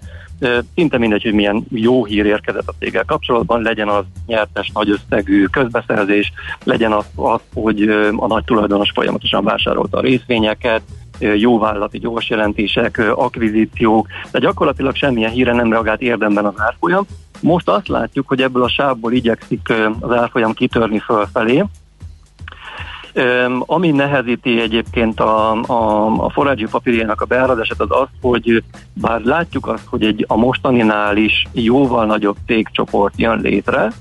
szinte 0.75 0.99
mindegy, 0.99 1.23
hogy 1.23 1.33
milyen 1.33 1.65
jó 1.71 2.05
hír 2.05 2.27
érkezett 2.27 2.69
a 2.69 2.75
céggel 2.79 3.05
kapcsolatban, 3.05 3.63
legyen 3.63 3.89
az 3.89 4.05
nyertes 4.27 4.71
nagy 4.75 4.91
összegű 4.91 5.45
közbeszerzés, 5.45 6.33
legyen 6.65 6.93
az, 6.93 7.05
az 7.15 7.41
hogy 7.55 7.89
a 8.17 8.27
nagy 8.27 8.45
tulajdonos 8.45 8.91
folyamatosan 8.95 9.45
vásárolta 9.45 9.99
a 9.99 10.01
részvényeket, 10.01 10.83
jó 11.19 11.59
vállalati 11.59 11.99
gyors 11.99 12.31
jelentések, 12.31 12.99
akvizíciók, 13.15 14.07
de 14.31 14.39
gyakorlatilag 14.39 14.95
semmilyen 14.95 15.31
híre 15.31 15.53
nem 15.53 15.73
reagált 15.73 16.01
érdemben 16.01 16.45
az 16.45 16.55
árfolyam. 16.57 17.07
Most 17.41 17.69
azt 17.69 17.89
látjuk, 17.89 18.29
hogy 18.29 18.43
ebből 18.43 18.63
a 18.63 18.69
sávból 18.69 19.13
igyekszik 19.13 19.73
az 20.01 20.13
árfolyam 20.13 20.53
kitörni 20.53 20.99
fölfelé, 20.99 21.65
ami 23.59 23.91
nehezíti 23.91 24.61
egyébként 24.61 25.21
a, 25.21 25.53
a, 25.53 26.07
a 26.25 26.31
forrágyi 26.31 26.67
papírjának 26.71 27.21
a 27.21 27.25
beárazását 27.25 27.81
az 27.81 27.91
az, 27.91 28.09
hogy 28.21 28.63
bár 28.93 29.21
látjuk 29.21 29.67
azt, 29.67 29.87
hogy 29.87 30.05
egy 30.05 30.25
a 30.29 30.37
mostaninál 30.37 31.17
is 31.17 31.47
jóval 31.53 32.07
nagyobb 32.07 32.37
cégcsoport 32.47 33.19
jön 33.19 33.41
létre, 33.41 33.93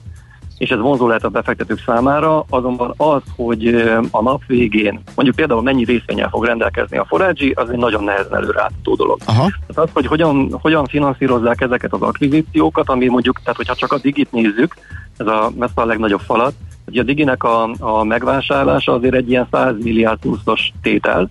és 0.58 0.70
ez 0.70 0.80
vonzó 0.80 1.08
lehet 1.08 1.24
a 1.24 1.30
befektetők 1.30 1.82
számára, 1.86 2.46
azonban 2.50 2.94
az, 2.98 3.22
hogy 3.36 3.68
a 4.12 4.22
nap 4.22 4.42
végén 4.48 5.02
mondjuk 5.16 5.36
például 5.36 5.62
mennyi 5.62 5.84
részvényel 5.84 6.30
fog 6.30 6.46
rendelkezni 6.46 6.98
a 6.98 7.06
Forágyi, 7.06 7.52
az 7.52 7.70
egy 7.70 7.78
nagyon 7.78 8.04
nehezen 8.04 8.36
előrátható 8.36 8.96
dolog. 8.96 9.20
Aha. 9.26 9.52
Tehát 9.68 9.90
az, 9.90 9.90
hogy 9.94 10.06
hogyan, 10.06 10.58
hogyan 10.62 10.86
finanszírozzák 10.86 11.62
ezeket 11.62 11.94
az 11.94 12.02
akvizíciókat, 12.02 12.90
ami 12.90 13.08
mondjuk, 13.08 13.40
tehát 13.40 13.58
hogyha 13.58 13.76
csak 13.76 13.92
a 13.92 14.00
digit 14.00 14.32
nézzük, 14.32 14.76
ez 15.18 15.28
a 15.28 15.52
messze 15.58 15.82
a 15.82 15.86
legnagyobb 15.86 16.20
falat, 16.20 16.54
hogy 16.86 16.98
a 16.98 17.04
diginek 17.04 17.44
a, 17.44 17.70
a 17.80 18.04
megvásárlása 18.04 18.94
azért 18.94 19.16
egy 19.16 19.30
ilyen 19.30 19.48
100 19.52 19.76
milliárd 19.84 20.20
pluszos 20.20 20.72
tétel, 20.82 21.30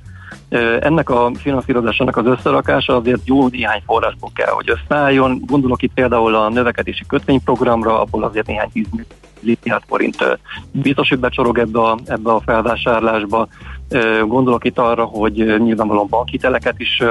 ennek 0.81 1.11
a 1.11 1.31
finanszírozásának 1.35 2.17
az 2.17 2.26
összerakása 2.26 2.97
azért 2.97 3.21
jó 3.25 3.49
néhány 3.49 3.83
forrásból 3.87 4.31
kell, 4.35 4.53
hogy 4.53 4.71
összeálljon. 4.71 5.43
Gondolok 5.47 5.83
itt 5.83 5.95
például 5.95 6.35
a 6.35 6.49
növekedési 6.49 7.05
kötvényprogramra, 7.07 8.00
abból 8.00 8.25
azért 8.25 8.47
néhány 8.47 8.71
10 8.73 8.87
milliárd 9.41 9.83
forint 9.87 10.38
biztos, 10.73 11.09
hogy 11.09 11.19
becsorog 11.19 11.59
ebbe 11.59 11.81
a, 11.81 11.99
ebbe 12.07 12.33
a 12.33 12.41
felvásárlásba. 12.41 13.49
Gondolok 14.26 14.64
itt 14.64 14.79
arra, 14.79 15.05
hogy 15.05 15.35
nyilvánvalóan 15.59 16.07
bankhiteleket 16.09 16.75
is 16.79 17.03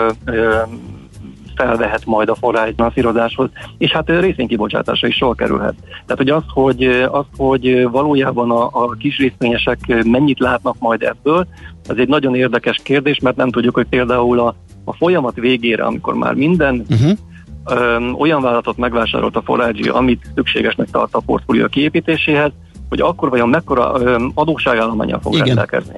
felvehet 1.56 2.06
majd 2.06 2.30
a 2.30 2.38
finanszírozáshoz, 2.76 3.50
és 3.78 3.92
hát 3.92 4.10
részvénykibocsátásra 4.10 5.08
is 5.08 5.16
sor 5.16 5.36
kerülhet. 5.36 5.74
Tehát, 5.88 6.18
hogy 6.18 6.30
az, 6.30 6.44
hogy, 6.48 6.84
az, 7.12 7.26
hogy 7.38 7.88
valójában 7.92 8.52
a, 8.52 8.70
a 8.72 8.90
kis 9.00 9.18
részvényesek 9.18 10.04
mennyit 10.06 10.40
látnak 10.40 10.76
majd 10.80 11.02
ebből, 11.02 11.48
ez 11.88 11.98
egy 11.98 12.08
nagyon 12.08 12.36
érdekes 12.36 12.80
kérdés, 12.84 13.20
mert 13.20 13.36
nem 13.36 13.50
tudjuk, 13.50 13.76
hogy 13.76 13.88
például 13.88 14.40
a, 14.40 14.56
a 14.84 14.94
folyamat 14.94 15.36
végére, 15.36 15.84
amikor 15.84 16.14
már 16.14 16.34
minden 16.34 16.86
uh-huh. 16.90 17.18
Öm, 17.66 18.16
olyan 18.20 18.42
vállalatot 18.42 18.78
megvásárolt 18.78 19.36
a 19.36 19.42
Forágyi, 19.42 19.90
amit 19.90 20.32
szükségesnek 20.36 20.90
tart 20.90 21.14
a 21.14 21.22
portfólió 21.26 21.68
kiépítéséhez, 21.68 22.52
hogy 22.90 23.02
akkor 23.02 23.30
vajon 23.30 23.50
mekkora 23.50 23.92
adósságállományjal 24.34 25.20
fog 25.20 25.34
Igen. 25.34 25.46
rendelkezni. 25.46 25.96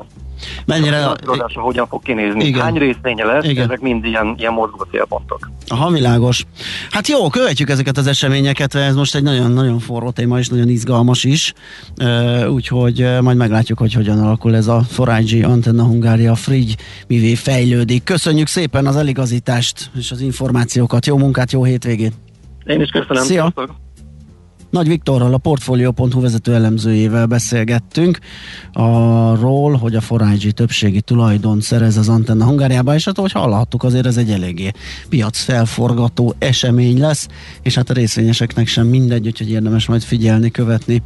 Mennyire... 0.65 1.05
A 1.05 1.15
tudása 1.15 1.61
hogyan 1.61 1.87
fog 1.87 2.03
kinézni, 2.03 2.45
Igen. 2.45 2.61
hány 2.61 2.77
részvénye 2.77 3.25
lesz, 3.25 3.45
Igen. 3.45 3.63
ezek 3.63 3.79
mind 3.79 4.05
ilyen, 4.05 4.35
ilyen 4.37 4.53
mozgó 4.53 4.87
célpontok. 4.91 5.49
Aha, 5.67 5.91
világos. 5.91 6.45
Hát 6.91 7.07
jó, 7.07 7.29
követjük 7.29 7.69
ezeket 7.69 7.97
az 7.97 8.07
eseményeket, 8.07 8.75
ez 8.75 8.95
most 8.95 9.15
egy 9.15 9.23
nagyon-nagyon 9.23 9.79
forró 9.79 10.09
téma, 10.09 10.39
és 10.39 10.47
nagyon 10.47 10.69
izgalmas 10.69 11.23
is, 11.23 11.53
úgyhogy 12.49 13.07
majd 13.21 13.37
meglátjuk, 13.37 13.77
hogy 13.77 13.93
hogyan 13.93 14.19
alakul 14.19 14.55
ez 14.55 14.67
a 14.67 14.81
Forágyi 14.81 15.43
Antenna 15.43 15.83
Hungária 15.83 16.35
Frigy, 16.35 16.75
mivé 17.07 17.35
fejlődik. 17.35 18.03
Köszönjük 18.03 18.47
szépen 18.47 18.85
az 18.85 18.95
eligazítást 18.95 19.91
és 19.97 20.11
az 20.11 20.21
információkat, 20.21 21.05
jó 21.05 21.17
munkát, 21.17 21.51
jó 21.51 21.63
hétvégét! 21.63 22.13
Én 22.65 22.81
is 22.81 22.89
köszönöm. 22.89 23.23
Szia! 23.23 23.41
Sziasztok. 23.41 23.75
Nagy 24.75 24.87
Viktorral, 24.87 25.33
a 25.33 25.37
Portfolio.hu 25.37 26.21
vezető 26.21 26.53
elemzőjével 26.53 27.25
beszélgettünk 27.25 28.19
arról, 28.73 29.73
hogy 29.73 29.95
a 29.95 30.01
Forágyi 30.01 30.51
többségi 30.51 31.01
tulajdon 31.01 31.61
szerez 31.61 31.97
az 31.97 32.09
Antenna 32.09 32.45
Hungáriába, 32.45 32.95
és 32.95 33.05
hát 33.05 33.17
ahogy 33.17 33.31
hallhattuk, 33.31 33.83
azért 33.83 34.05
ez 34.05 34.17
egy 34.17 34.31
eléggé 34.31 34.71
piac 35.09 35.39
felforgató 35.39 36.35
esemény 36.39 36.99
lesz, 36.99 37.27
és 37.61 37.75
hát 37.75 37.89
a 37.89 37.93
részvényeseknek 37.93 38.67
sem 38.67 38.87
mindegy, 38.87 39.27
úgyhogy 39.27 39.49
érdemes 39.49 39.85
majd 39.85 40.01
figyelni, 40.01 40.51
követni 40.51 41.03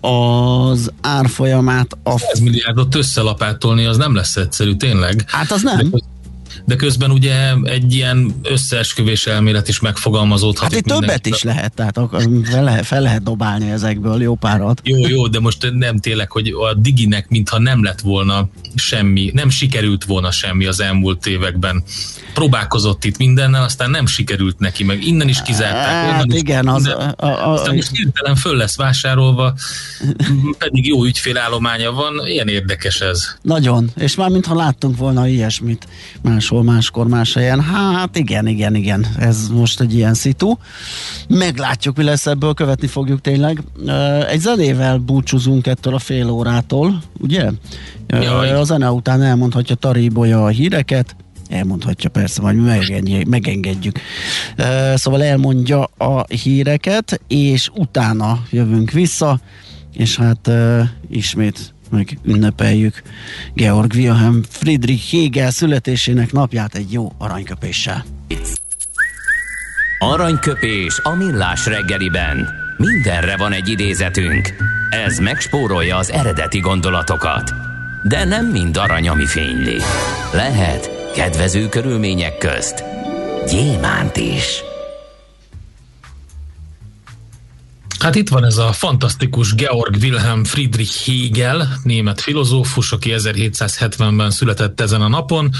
az 0.00 0.92
árfolyamát. 1.00 1.98
A... 2.02 2.18
100 2.18 2.40
milliárdot 2.40 2.94
összelapátolni, 2.94 3.84
az 3.84 3.96
nem 3.96 4.14
lesz 4.14 4.36
egyszerű, 4.36 4.74
tényleg. 4.74 5.24
Hát 5.26 5.50
az 5.50 5.62
nem. 5.62 5.90
De 5.90 5.98
de 6.64 6.76
közben 6.76 7.10
ugye 7.10 7.52
egy 7.64 7.94
ilyen 7.94 8.34
összeesküvés 8.42 9.26
elmélet 9.26 9.68
is 9.68 9.80
megfogalmazódhat. 9.80 10.72
Hát 10.72 10.80
itt 10.80 10.86
többet 10.86 11.26
is 11.26 11.42
lehet, 11.42 11.74
tehát 11.74 11.98
fel 12.44 12.64
lehet, 12.64 12.86
fel 12.86 13.00
lehet 13.00 13.22
dobálni 13.22 13.70
ezekből 13.70 14.22
jó 14.22 14.34
párat. 14.34 14.80
Jó, 14.84 15.08
jó, 15.08 15.26
de 15.26 15.40
most 15.40 15.70
nem 15.72 15.98
tényleg, 15.98 16.30
hogy 16.30 16.48
a 16.48 16.74
Diginek 16.74 17.28
mintha 17.28 17.58
nem 17.58 17.82
lett 17.82 18.00
volna 18.00 18.48
semmi, 18.74 19.30
nem 19.34 19.48
sikerült 19.48 20.04
volna 20.04 20.30
semmi 20.30 20.66
az 20.66 20.80
elmúlt 20.80 21.26
években. 21.26 21.82
Próbálkozott 22.34 23.04
itt 23.04 23.18
mindennel, 23.18 23.62
aztán 23.62 23.90
nem 23.90 24.06
sikerült 24.06 24.58
neki, 24.58 24.84
meg 24.84 25.06
innen 25.06 25.28
is 25.28 25.42
kizárták. 25.42 26.10
Hát 26.10 26.26
is, 26.26 26.40
igen, 26.40 26.68
az, 26.68 26.86
a, 26.86 27.14
a, 27.16 27.52
aztán 27.52 27.74
most 27.74 27.90
hirtelen 27.90 28.36
föl 28.36 28.56
lesz 28.56 28.76
vásárolva, 28.76 29.54
pedig 30.58 30.86
jó 30.86 31.04
ügyfélállománya 31.04 31.92
van, 31.92 32.26
ilyen 32.26 32.48
érdekes 32.48 33.00
ez. 33.00 33.36
Nagyon, 33.42 33.90
és 33.96 34.14
már 34.14 34.30
mintha 34.30 34.54
láttunk 34.54 34.96
volna 34.96 35.26
ilyesmit 35.26 35.86
máshol 36.22 36.43
máshol, 36.44 36.62
máskor, 36.72 37.08
más 37.08 37.34
helyen. 37.34 37.60
Hát 37.60 38.16
igen, 38.16 38.46
igen, 38.46 38.74
igen, 38.74 39.06
ez 39.18 39.48
most 39.48 39.80
egy 39.80 39.94
ilyen 39.94 40.14
szitu. 40.14 40.56
Meglátjuk, 41.28 41.96
mi 41.96 42.02
lesz 42.02 42.26
ebből, 42.26 42.54
követni 42.54 42.86
fogjuk 42.86 43.20
tényleg. 43.20 43.62
Egy 44.30 44.40
zenével 44.40 44.98
búcsúzunk 44.98 45.66
ettől 45.66 45.94
a 45.94 45.98
fél 45.98 46.28
órától, 46.28 47.02
ugye? 47.20 47.50
Jaj. 48.06 48.52
A 48.52 48.64
zene 48.64 48.90
után 48.90 49.22
elmondhatja 49.22 49.74
Tari 49.74 50.08
Bolya 50.08 50.44
a 50.44 50.48
híreket, 50.48 51.16
elmondhatja 51.48 52.10
persze, 52.10 52.40
majd 52.42 52.56
mi 52.56 53.22
megengedjük. 53.28 54.00
Szóval 54.94 55.22
elmondja 55.22 55.82
a 55.96 56.24
híreket, 56.26 57.20
és 57.28 57.70
utána 57.74 58.42
jövünk 58.50 58.90
vissza, 58.90 59.40
és 59.92 60.16
hát 60.16 60.50
ismét 61.08 61.74
meg 61.94 62.18
ünnepeljük 62.24 63.02
Georg 63.54 63.92
Wilhelm 63.94 64.42
Friedrich 64.48 65.12
Hegel 65.12 65.50
születésének 65.50 66.32
napját 66.32 66.74
egy 66.74 66.92
jó 66.92 67.12
aranyköpéssel. 67.18 68.04
Aranyköpés 69.98 71.00
a 71.02 71.14
millás 71.14 71.66
reggeliben. 71.66 72.48
Mindenre 72.76 73.36
van 73.36 73.52
egy 73.52 73.68
idézetünk. 73.68 74.54
Ez 74.90 75.18
megspórolja 75.18 75.96
az 75.96 76.10
eredeti 76.10 76.58
gondolatokat. 76.58 77.54
De 78.08 78.24
nem 78.24 78.46
mind 78.46 78.76
arany, 78.76 79.08
ami 79.08 79.26
fényli. 79.26 79.80
Lehet 80.32 80.90
kedvező 81.14 81.68
körülmények 81.68 82.38
közt 82.38 82.84
gyémánt 83.46 84.16
is. 84.16 84.64
Hát 88.04 88.14
itt 88.14 88.28
van 88.28 88.44
ez 88.44 88.56
a 88.56 88.72
fantasztikus 88.72 89.54
Georg 89.54 89.96
Wilhelm 90.00 90.44
Friedrich 90.44 91.06
Hegel, 91.06 91.80
német 91.82 92.20
filozófus, 92.20 92.92
aki 92.92 93.14
1770-ben 93.16 94.30
született 94.30 94.80
ezen 94.80 95.00
a 95.00 95.08
napon, 95.08 95.50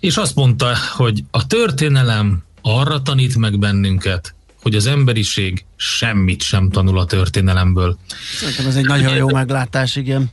és 0.00 0.16
azt 0.16 0.34
mondta, 0.34 0.76
hogy 0.96 1.24
a 1.30 1.46
történelem 1.46 2.42
arra 2.62 3.02
tanít 3.02 3.36
meg 3.36 3.58
bennünket, 3.58 4.34
hogy 4.62 4.74
az 4.74 4.86
emberiség 4.86 5.64
semmit 5.76 6.42
sem 6.42 6.70
tanul 6.70 6.98
a 6.98 7.04
történelemből. 7.04 7.98
Szerintem 8.38 8.66
ez 8.66 8.76
egy 8.76 8.86
nagyon 8.86 9.14
jó 9.14 9.30
meglátás, 9.30 9.96
igen. 9.96 10.30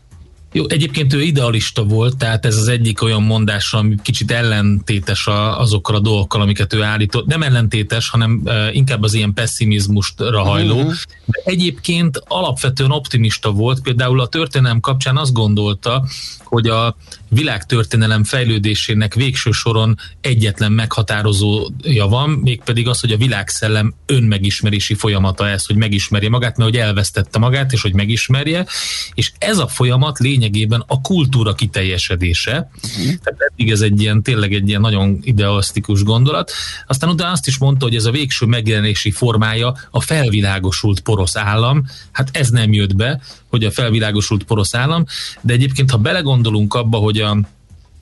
Jó, 0.57 0.65
egyébként 0.67 1.13
ő 1.13 1.21
idealista 1.21 1.83
volt, 1.83 2.17
tehát 2.17 2.45
ez 2.45 2.57
az 2.57 2.67
egyik 2.67 3.01
olyan 3.01 3.23
mondása, 3.23 3.77
ami 3.77 3.95
kicsit 4.03 4.31
ellentétes 4.31 5.27
a, 5.27 5.59
azokkal 5.59 5.95
a 5.95 5.99
dolgokkal, 5.99 6.41
amiket 6.41 6.73
ő 6.73 6.83
állított. 6.83 7.25
Nem 7.25 7.43
ellentétes, 7.43 8.09
hanem 8.09 8.41
uh, 8.43 8.75
inkább 8.75 9.03
az 9.03 9.13
ilyen 9.13 9.33
pessimizmusra 9.33 10.43
hajló. 10.43 10.75
Uh-huh. 10.75 10.93
De 11.25 11.41
egyébként 11.43 12.21
alapvetően 12.27 12.91
optimista 12.91 13.51
volt, 13.51 13.81
például 13.81 14.19
a 14.19 14.27
történelem 14.27 14.79
kapcsán 14.79 15.17
azt 15.17 15.33
gondolta, 15.33 16.05
hogy 16.43 16.67
a 16.67 16.95
világtörténelem 17.29 18.23
fejlődésének 18.23 19.13
végső 19.13 19.51
soron 19.51 19.97
egyetlen 20.21 20.71
meghatározója 20.71 22.07
van, 22.07 22.29
mégpedig 22.29 22.87
az, 22.87 22.99
hogy 22.99 23.11
a 23.11 23.17
világszellem 23.17 23.93
önmegismerési 24.05 24.93
folyamata 24.93 25.49
ez, 25.49 25.65
hogy 25.65 25.75
megismerje 25.75 26.29
magát, 26.29 26.57
mert 26.57 26.69
hogy 26.69 26.79
elvesztette 26.79 27.39
magát, 27.39 27.71
és 27.71 27.81
hogy 27.81 27.93
megismerje, 27.93 28.65
és 29.13 29.31
ez 29.37 29.57
a 29.57 29.67
folyamat 29.67 30.19
lényegében 30.47 30.83
a 30.87 31.01
kultúra 31.01 31.53
kiteljesedése. 31.53 32.69
Uh-huh. 32.75 33.13
Tehát 33.23 33.39
eddig 33.51 33.71
ez 33.71 33.81
egy 33.81 34.01
ilyen, 34.01 34.23
tényleg 34.23 34.53
egy 34.53 34.67
ilyen 34.67 34.81
nagyon 34.81 35.19
idealisztikus 35.21 36.03
gondolat. 36.03 36.51
Aztán 36.87 37.09
utána 37.09 37.31
azt 37.31 37.47
is 37.47 37.57
mondta, 37.57 37.85
hogy 37.85 37.95
ez 37.95 38.05
a 38.05 38.11
végső 38.11 38.45
megjelenési 38.45 39.11
formája 39.11 39.75
a 39.91 40.01
felvilágosult 40.01 40.99
porosz 40.99 41.35
állam. 41.35 41.85
Hát 42.11 42.29
ez 42.31 42.49
nem 42.49 42.73
jött 42.73 42.95
be, 42.95 43.21
hogy 43.49 43.63
a 43.63 43.71
felvilágosult 43.71 44.43
porosz 44.43 44.73
állam, 44.73 45.05
de 45.41 45.53
egyébként, 45.53 45.91
ha 45.91 45.97
belegondolunk 45.97 46.73
abba, 46.73 46.97
hogy 46.97 47.17
a 47.17 47.37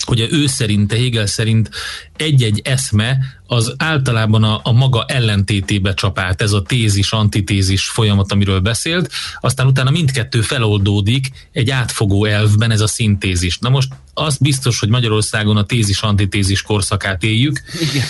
hogy 0.06 0.28
ő 0.32 0.48
szerint, 0.48 0.92
Hegel 0.92 1.26
szerint 1.26 1.70
egy-egy 2.16 2.62
eszme 2.64 3.18
az 3.48 3.74
általában 3.78 4.44
a, 4.44 4.60
a 4.64 4.72
maga 4.72 5.06
ellentétébe 5.08 5.94
csapált, 5.94 6.42
ez 6.42 6.52
a 6.52 6.62
tézis, 6.62 7.12
antitézis 7.12 7.90
folyamat, 7.90 8.32
amiről 8.32 8.60
beszélt, 8.60 9.12
aztán 9.40 9.68
utána 9.68 9.90
mindkettő 9.90 10.42
feloldódik 10.42 11.32
egy 11.52 11.70
átfogó 11.70 12.26
elvben, 12.26 12.72
ez 12.72 12.82
a 12.82 12.88
szintézis. 12.88 13.58
Na 13.58 13.70
most 13.70 13.94
az 14.14 14.38
biztos, 14.38 14.80
hogy 14.80 14.90
Magyarországon 14.90 15.58
a 15.58 15.66
tézis-antitézis 15.66 16.62
korszakát 16.62 17.24
éljük, 17.24 17.62
Igen. 17.82 18.06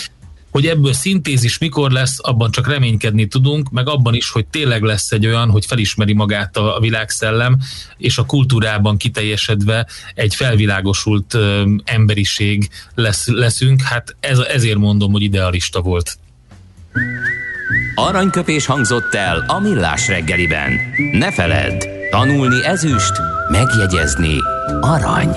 Hogy 0.56 0.66
ebből 0.66 0.92
szintézis 0.92 1.58
mikor 1.58 1.90
lesz, 1.90 2.16
abban 2.20 2.50
csak 2.50 2.68
reménykedni 2.68 3.26
tudunk, 3.26 3.70
meg 3.70 3.88
abban 3.88 4.14
is, 4.14 4.30
hogy 4.30 4.46
tényleg 4.46 4.82
lesz 4.82 5.10
egy 5.10 5.26
olyan, 5.26 5.50
hogy 5.50 5.66
felismeri 5.66 6.12
magát 6.12 6.56
a 6.56 6.78
világszellem, 6.80 7.58
és 7.96 8.18
a 8.18 8.24
kultúrában 8.24 8.96
kiteljesedve 8.96 9.86
egy 10.14 10.34
felvilágosult 10.34 11.38
emberiség 11.84 12.68
lesz, 12.94 13.26
leszünk. 13.26 13.82
Hát 13.82 14.16
ez, 14.20 14.38
ezért 14.38 14.78
mondom, 14.78 15.12
hogy 15.12 15.22
idealista 15.22 15.80
volt. 15.80 16.18
Aranyköpés 17.94 18.66
hangzott 18.66 19.14
el 19.14 19.44
a 19.46 19.58
millás 19.58 20.08
reggeliben. 20.08 20.72
Ne 21.12 21.32
feledd, 21.32 21.84
tanulni 22.10 22.64
ezüst, 22.64 23.12
megjegyezni 23.50 24.36
arany. 24.80 25.36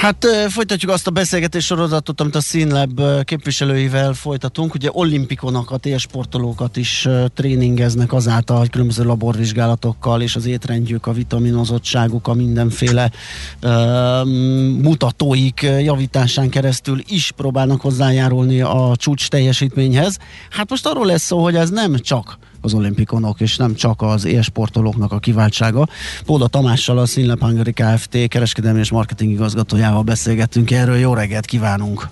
Hát 0.00 0.26
folytatjuk 0.48 0.90
azt 0.90 1.06
a 1.06 1.10
beszélgetés 1.10 1.64
sorozatot, 1.64 2.20
amit 2.20 2.34
a 2.34 2.40
Színlab 2.40 3.00
képviselőivel 3.24 4.12
folytatunk. 4.12 4.74
Ugye 4.74 4.88
olimpikonokat, 4.92 5.86
élsportolókat 5.86 6.76
is 6.76 7.08
tréningeznek 7.34 8.12
azáltal, 8.12 8.58
hogy 8.58 8.70
különböző 8.70 9.04
laborvizsgálatokkal 9.04 10.22
és 10.22 10.36
az 10.36 10.46
étrendjük, 10.46 11.06
a 11.06 11.12
vitaminozottságuk, 11.12 12.28
a 12.28 12.34
mindenféle 12.34 13.10
uh, 13.62 13.70
mutatóik 14.80 15.62
javításán 15.62 16.48
keresztül 16.48 17.02
is 17.08 17.32
próbálnak 17.36 17.80
hozzájárulni 17.80 18.60
a 18.60 18.92
csúcs 18.96 19.28
teljesítményhez. 19.28 20.18
Hát 20.50 20.70
most 20.70 20.86
arról 20.86 21.06
lesz 21.06 21.22
szó, 21.22 21.42
hogy 21.42 21.54
ez 21.54 21.70
nem 21.70 21.98
csak 21.98 22.38
az 22.60 22.74
olimpikonok, 22.74 23.40
és 23.40 23.56
nem 23.56 23.74
csak 23.74 24.02
az 24.02 24.24
élsportolóknak 24.24 25.12
a 25.12 25.18
kiváltsága. 25.18 25.86
Póda 26.24 26.46
Tamással, 26.46 26.98
a 26.98 27.06
Színlep 27.06 27.40
Hungary 27.40 27.72
Kft. 27.72 28.28
kereskedelmi 28.28 28.78
és 28.78 28.90
marketing 28.90 29.32
igazgatójával 29.32 30.02
beszélgettünk 30.02 30.70
erről. 30.70 30.96
Jó 30.96 31.14
reggelt 31.14 31.46
kívánunk! 31.46 32.08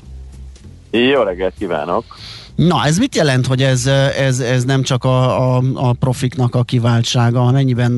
Jó 0.90 1.22
reggelt 1.22 1.54
kívánok! 1.59 2.04
Na, 2.57 2.85
ez 2.85 2.99
mit 2.99 3.14
jelent, 3.14 3.47
hogy 3.47 3.62
ez, 3.62 3.87
ez, 3.87 4.40
ez 4.40 4.64
nem 4.64 4.83
csak 4.83 5.05
a, 5.05 5.57
a, 5.57 5.62
a 5.75 5.92
profiknak 5.92 6.55
a 6.55 6.62
kiváltsága, 6.62 7.51
mennyiben 7.51 7.92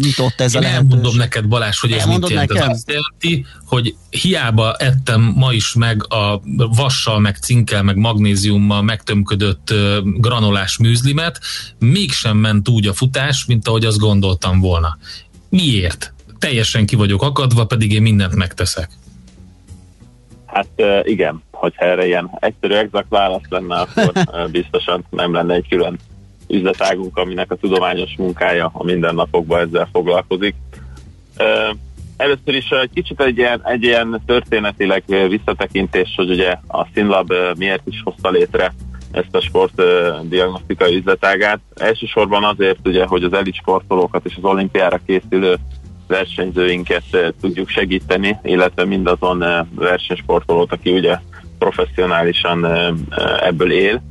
nyitott 0.00 0.40
ez 0.40 0.54
Én 0.54 0.60
a 0.60 0.62
lehetőség? 0.62 0.90
elmondom 0.90 1.16
neked, 1.16 1.46
Balázs, 1.46 1.80
hogy 1.80 1.92
ez 1.92 2.06
mit 2.06 2.28
jelent. 2.28 2.50
Ez 2.50 2.68
azt 2.68 2.90
jelenti, 2.90 3.46
hogy 3.66 3.94
hiába 4.10 4.74
ettem 4.74 5.32
ma 5.36 5.52
is 5.52 5.74
meg 5.74 6.12
a 6.12 6.40
vassal, 6.76 7.18
meg 7.18 7.36
cinkkel, 7.36 7.82
meg 7.82 7.96
magnéziummal 7.96 8.82
megtömködött 8.82 9.74
granolás 10.04 10.78
műzlimet, 10.78 11.40
mégsem 11.78 12.36
ment 12.36 12.68
úgy 12.68 12.86
a 12.86 12.92
futás, 12.92 13.44
mint 13.44 13.68
ahogy 13.68 13.84
azt 13.84 13.98
gondoltam 13.98 14.60
volna. 14.60 14.98
Miért? 15.48 16.14
Teljesen 16.38 16.86
ki 16.86 16.96
vagyok 16.96 17.22
akadva, 17.22 17.64
pedig 17.64 17.92
én 17.92 18.02
mindent 18.02 18.34
megteszek. 18.34 18.90
Hát 20.46 20.68
igen, 21.02 21.42
hogyha 21.64 21.84
erre 21.84 22.06
ilyen 22.06 22.30
egyszerű, 22.40 22.74
exakt 22.74 23.08
válasz 23.08 23.48
lenne, 23.48 23.76
akkor 23.76 24.12
biztosan 24.50 25.04
nem 25.10 25.32
lenne 25.32 25.54
egy 25.54 25.68
külön 25.68 25.98
üzletágunk, 26.48 27.16
aminek 27.16 27.50
a 27.50 27.56
tudományos 27.56 28.14
munkája 28.18 28.70
a 28.72 28.84
mindennapokban 28.84 29.60
ezzel 29.60 29.88
foglalkozik. 29.92 30.54
Először 32.16 32.54
is 32.54 32.68
egy 32.70 32.90
kicsit 32.94 33.20
egy 33.20 33.38
ilyen, 33.38 33.60
egy 33.64 33.82
ilyen 33.82 34.22
történetileg 34.26 35.02
visszatekintés, 35.28 36.12
hogy 36.16 36.30
ugye 36.30 36.56
a 36.66 36.86
Sinlab 36.94 37.32
miért 37.56 37.86
is 37.86 38.00
hozta 38.04 38.30
létre 38.30 38.72
ezt 39.10 39.34
a 39.34 39.40
sportdiagnosztikai 39.40 40.96
üzletágát. 40.96 41.60
Elsősorban 41.74 42.44
azért, 42.44 42.78
ugye, 42.84 43.06
hogy 43.06 43.24
az 43.24 43.32
elit 43.32 43.54
sportolókat 43.54 44.24
és 44.24 44.34
az 44.36 44.44
olimpiára 44.44 45.00
készülő 45.06 45.56
versenyzőinket 46.06 47.34
tudjuk 47.40 47.68
segíteni, 47.68 48.38
illetve 48.42 48.84
mindazon 48.84 49.44
versenysportolót, 49.74 50.72
aki 50.72 50.92
ugye 50.92 51.18
professzionálisan 51.58 52.66
ebből 53.40 53.72
él. 53.72 54.02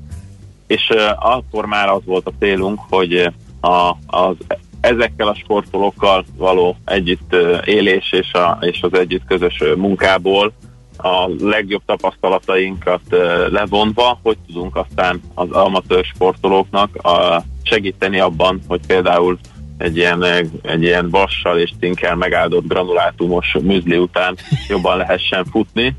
És 0.68 0.90
akkor 1.20 1.66
már 1.66 1.90
az 1.90 2.02
volt 2.06 2.28
a 2.28 2.34
célunk, 2.40 2.80
hogy 2.90 3.32
a, 3.62 3.96
az, 4.08 4.36
ezekkel 4.82 5.28
a 5.28 5.36
sportolókkal 5.36 6.26
való 6.38 6.78
együtt 6.86 7.36
élés 7.66 8.12
és, 8.12 8.34
a, 8.34 8.58
és 8.62 8.82
az 8.82 8.94
együtt 8.94 9.26
közös 9.26 9.64
munkából 9.76 10.54
a 10.98 11.30
legjobb 11.40 11.82
tapasztalatainkat 11.86 13.02
levonva, 13.50 14.20
hogy 14.24 14.38
tudunk 14.48 14.76
aztán 14.76 15.22
az 15.34 15.52
amatőr 15.52 16.04
sportolóknak 16.04 16.96
a 16.96 17.44
segíteni 17.64 18.20
abban, 18.20 18.62
hogy 18.68 18.80
például 18.88 19.40
egy 19.78 19.98
ilyen, 19.98 20.24
egy 20.62 20.84
ilyen 20.84 21.10
vassal 21.10 21.60
és 21.60 21.72
tinkel 21.80 22.16
megáldott 22.16 22.68
granulátumos 22.68 23.56
műzli 23.62 23.98
után 23.98 24.38
jobban 24.68 24.98
lehessen 24.98 25.46
futni. 25.46 25.96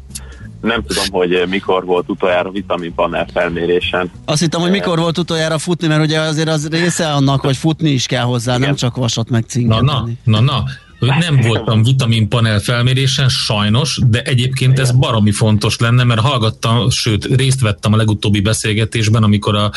Nem 0.64 0.82
tudom, 0.82 1.04
hogy 1.10 1.44
mikor 1.48 1.84
volt 1.84 2.08
utoljára 2.08 2.50
vitaminpanel 2.50 3.26
felmérésen. 3.32 4.10
Azt 4.24 4.40
hittem, 4.40 4.60
hogy 4.60 4.70
mikor 4.70 4.98
volt 4.98 5.18
utoljára 5.18 5.58
futni, 5.58 5.86
mert 5.86 6.02
ugye 6.02 6.20
azért 6.20 6.48
az 6.48 6.68
része 6.68 7.12
annak, 7.12 7.40
hogy 7.40 7.56
futni 7.56 7.90
is 7.90 8.06
kell 8.06 8.22
hozzá, 8.22 8.54
Igen. 8.54 8.66
nem 8.66 8.76
csak 8.76 8.96
vasat 8.96 9.30
meg 9.30 9.44
cinket. 9.48 9.80
Na, 9.80 9.92
na, 9.92 10.08
na, 10.24 10.40
na, 10.40 10.64
Nem 11.06 11.40
voltam 11.40 11.82
vitaminpanel 11.82 12.60
felmérésen, 12.60 13.28
sajnos, 13.28 13.98
de 14.06 14.22
egyébként 14.22 14.78
ez 14.78 14.90
baromi 14.90 15.32
fontos 15.32 15.78
lenne, 15.78 16.04
mert 16.04 16.20
hallgattam, 16.20 16.90
sőt, 16.90 17.24
részt 17.24 17.60
vettem 17.60 17.92
a 17.92 17.96
legutóbbi 17.96 18.40
beszélgetésben, 18.40 19.22
amikor 19.22 19.54
a, 19.54 19.70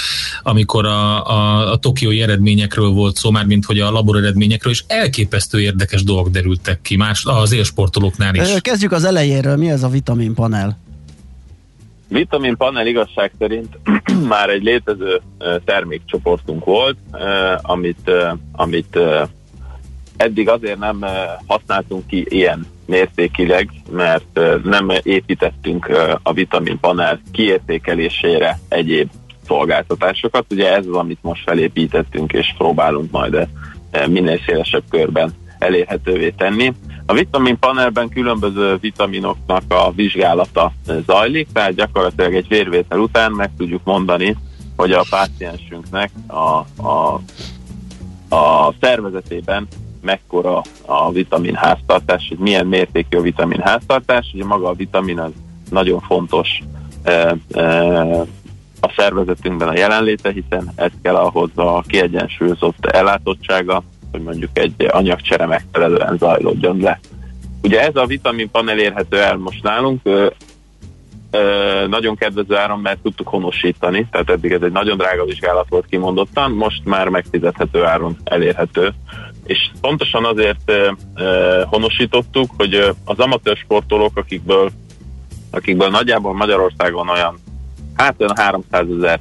amikor 0.43 0.85
a, 0.85 1.29
a, 1.29 1.71
a 1.71 1.77
tokiói 1.77 2.21
eredményekről 2.21 2.89
volt 2.89 3.15
szó, 3.15 3.31
már 3.31 3.45
mint 3.45 3.65
hogy 3.65 3.79
a 3.79 3.91
labor 3.91 4.17
eredményekről, 4.17 4.73
és 4.73 4.83
elképesztő 4.87 5.61
érdekes 5.61 6.03
dolgok 6.03 6.29
derültek 6.29 6.81
ki 6.81 6.95
más 6.95 7.25
az 7.25 7.51
élsportolóknál 7.51 8.35
is. 8.35 8.61
Kezdjük 8.61 8.91
az 8.91 9.03
elejéről, 9.03 9.55
mi 9.55 9.69
ez 9.69 9.83
a 9.83 9.89
vitaminpanel? 9.89 10.77
Vitaminpanel 12.07 12.87
igazság 12.87 13.31
szerint 13.39 13.79
már 14.33 14.49
egy 14.49 14.63
létező 14.63 15.21
termékcsoportunk 15.65 16.65
volt, 16.65 16.97
amit, 17.61 18.11
amit 18.51 18.99
eddig 20.17 20.49
azért 20.49 20.79
nem 20.79 21.05
használtunk 21.45 22.07
ki 22.07 22.25
ilyen 22.29 22.65
mértékileg, 22.85 23.69
mert 23.91 24.39
nem 24.63 24.91
építettünk 25.03 25.89
a 26.23 26.33
vitaminpanel 26.33 27.21
kiértékelésére 27.31 28.59
egyéb 28.67 29.09
szolgáltatásokat. 29.47 30.45
Ugye 30.49 30.75
ez 30.75 30.85
az, 30.85 30.95
amit 30.95 31.19
most 31.21 31.43
felépítettünk, 31.43 32.33
és 32.33 32.53
próbálunk 32.57 33.11
majd 33.11 33.47
minél 34.07 34.39
szélesebb 34.45 34.83
körben 34.89 35.33
elérhetővé 35.59 36.29
tenni. 36.29 36.73
A 37.05 37.13
vitamin 37.13 37.59
panelben 37.59 38.09
különböző 38.09 38.77
vitaminoknak 38.81 39.63
a 39.67 39.91
vizsgálata 39.95 40.73
zajlik, 41.05 41.47
tehát 41.53 41.75
gyakorlatilag 41.75 42.35
egy 42.35 42.47
vérvétel 42.47 42.99
után 42.99 43.31
meg 43.31 43.49
tudjuk 43.57 43.83
mondani, 43.83 44.35
hogy 44.75 44.91
a 44.91 45.05
páciensünknek 45.09 46.11
a, 46.27 46.65
a, 46.87 47.21
a 48.35 48.73
szervezetében 48.81 49.67
mekkora 50.07 50.61
a 50.85 51.11
vitamin 51.11 51.55
háztartás, 51.55 52.25
hogy 52.27 52.37
milyen 52.37 52.67
mértékű 52.67 53.17
a 53.17 53.21
vitamin 53.21 53.59
háztartás. 53.59 54.31
Ugye 54.33 54.45
maga 54.45 54.67
a 54.67 54.73
vitamin 54.73 55.19
az 55.19 55.31
nagyon 55.69 55.99
fontos 55.99 56.59
e, 57.03 57.35
e, 57.51 57.65
a 58.81 58.93
szervezetünkben 58.95 59.67
a 59.67 59.77
jelenléte, 59.77 60.31
hiszen 60.31 60.71
ez 60.75 60.91
kell 61.01 61.15
ahhoz 61.15 61.49
a 61.55 61.83
kiegyensúlyozott 61.87 62.85
ellátottsága, 62.85 63.83
hogy 64.11 64.21
mondjuk 64.21 64.57
egy 64.57 64.87
anyagcsere 64.89 65.45
megfelelően 65.45 66.17
zajlódjon 66.17 66.77
le. 66.79 66.99
Ugye 67.63 67.81
ez 67.81 67.95
a 67.95 68.05
vitamin 68.05 68.51
panel 68.51 68.79
érhető 68.79 69.17
el 69.17 69.37
most 69.37 69.63
nálunk, 69.63 69.99
ö, 70.03 70.27
ö, 71.31 71.87
nagyon 71.87 72.15
kedvező 72.15 72.55
áron, 72.55 72.79
mert 72.79 72.99
tudtuk 72.99 73.27
honosítani, 73.27 74.07
tehát 74.11 74.29
eddig 74.29 74.51
ez 74.51 74.61
egy 74.61 74.71
nagyon 74.71 74.97
drága 74.97 75.25
vizsgálat 75.25 75.69
volt 75.69 75.85
kimondottan, 75.85 76.51
most 76.51 76.85
már 76.85 77.09
megfizethető 77.09 77.83
áron 77.83 78.17
elérhető. 78.23 78.93
És 79.47 79.69
pontosan 79.81 80.25
azért 80.25 80.71
honosítottuk, 81.65 82.51
hogy 82.57 82.73
az 83.05 83.19
amatőr 83.19 83.57
sportolók, 83.57 84.17
akikből, 84.17 84.71
akikből 85.51 85.89
nagyjából 85.89 86.33
Magyarországon 86.33 87.09
olyan 87.09 87.39
hát 87.95 88.15
olyan 88.17 88.35
300 88.35 88.85
ezer 88.97 89.19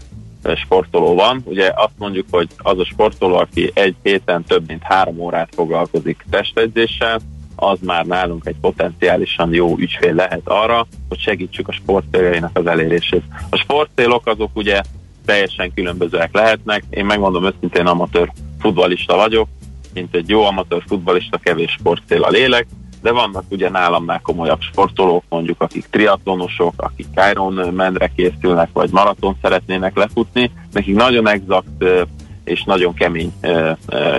sportoló 0.56 1.14
van. 1.14 1.42
Ugye 1.44 1.72
azt 1.74 1.98
mondjuk, 1.98 2.26
hogy 2.30 2.48
az 2.56 2.78
a 2.78 2.84
sportoló, 2.84 3.36
aki 3.36 3.70
egy 3.74 3.94
héten 4.02 4.44
több 4.44 4.66
mint 4.66 4.82
három 4.82 5.18
órát 5.18 5.48
foglalkozik 5.54 6.24
testedzéssel, 6.30 7.20
az 7.56 7.78
már 7.82 8.04
nálunk 8.04 8.46
egy 8.46 8.56
potenciálisan 8.60 9.54
jó 9.54 9.76
ügyfél 9.78 10.14
lehet 10.14 10.42
arra, 10.44 10.86
hogy 11.08 11.18
segítsük 11.18 11.68
a 11.68 11.72
sportcéljainak 11.72 12.58
az 12.58 12.66
elérését. 12.66 13.22
A 13.50 13.56
sportcélok 13.56 14.26
azok 14.26 14.50
ugye 14.54 14.80
teljesen 15.24 15.74
különbözőek 15.74 16.34
lehetnek. 16.34 16.84
Én 16.90 17.04
megmondom 17.04 17.44
őszintén 17.44 17.86
amatőr 17.86 18.32
futbalista 18.58 19.16
vagyok, 19.16 19.48
mint 19.96 20.14
egy 20.14 20.28
jó 20.28 20.44
amatőr 20.44 20.82
futbalista 20.86 21.38
kevés 21.38 21.70
sportcél 21.70 22.22
a 22.22 22.30
lélek, 22.30 22.66
de 23.02 23.12
vannak 23.12 23.44
ugye 23.48 23.70
nálamnál 23.70 24.20
komolyabb 24.20 24.60
sportolók, 24.60 25.24
mondjuk 25.28 25.62
akik 25.62 25.86
triatlonosok, 25.90 26.72
akik 26.76 27.06
Iron 27.30 27.52
mendre 27.74 28.10
készülnek, 28.16 28.68
vagy 28.72 28.90
maraton 28.90 29.36
szeretnének 29.42 29.96
lefutni, 29.96 30.50
nekik 30.72 30.94
nagyon 30.94 31.28
exakt 31.28 31.84
és 32.44 32.64
nagyon 32.64 32.94
kemény 32.94 33.32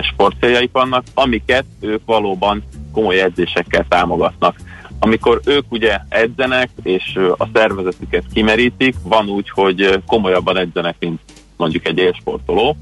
sportcéljaik 0.02 0.72
vannak, 0.72 1.04
amiket 1.14 1.64
ők 1.80 2.02
valóban 2.04 2.62
komoly 2.92 3.20
edzésekkel 3.20 3.86
támogatnak. 3.88 4.56
Amikor 4.98 5.40
ők 5.44 5.72
ugye 5.72 5.98
edzenek, 6.08 6.70
és 6.82 7.18
a 7.36 7.48
szervezetüket 7.52 8.24
kimerítik, 8.32 8.94
van 9.02 9.28
úgy, 9.28 9.50
hogy 9.50 10.02
komolyabban 10.06 10.56
edzenek, 10.56 10.96
mint 10.98 11.20
mondjuk 11.56 11.86
egy 11.86 11.98
élsportoló, 11.98 12.76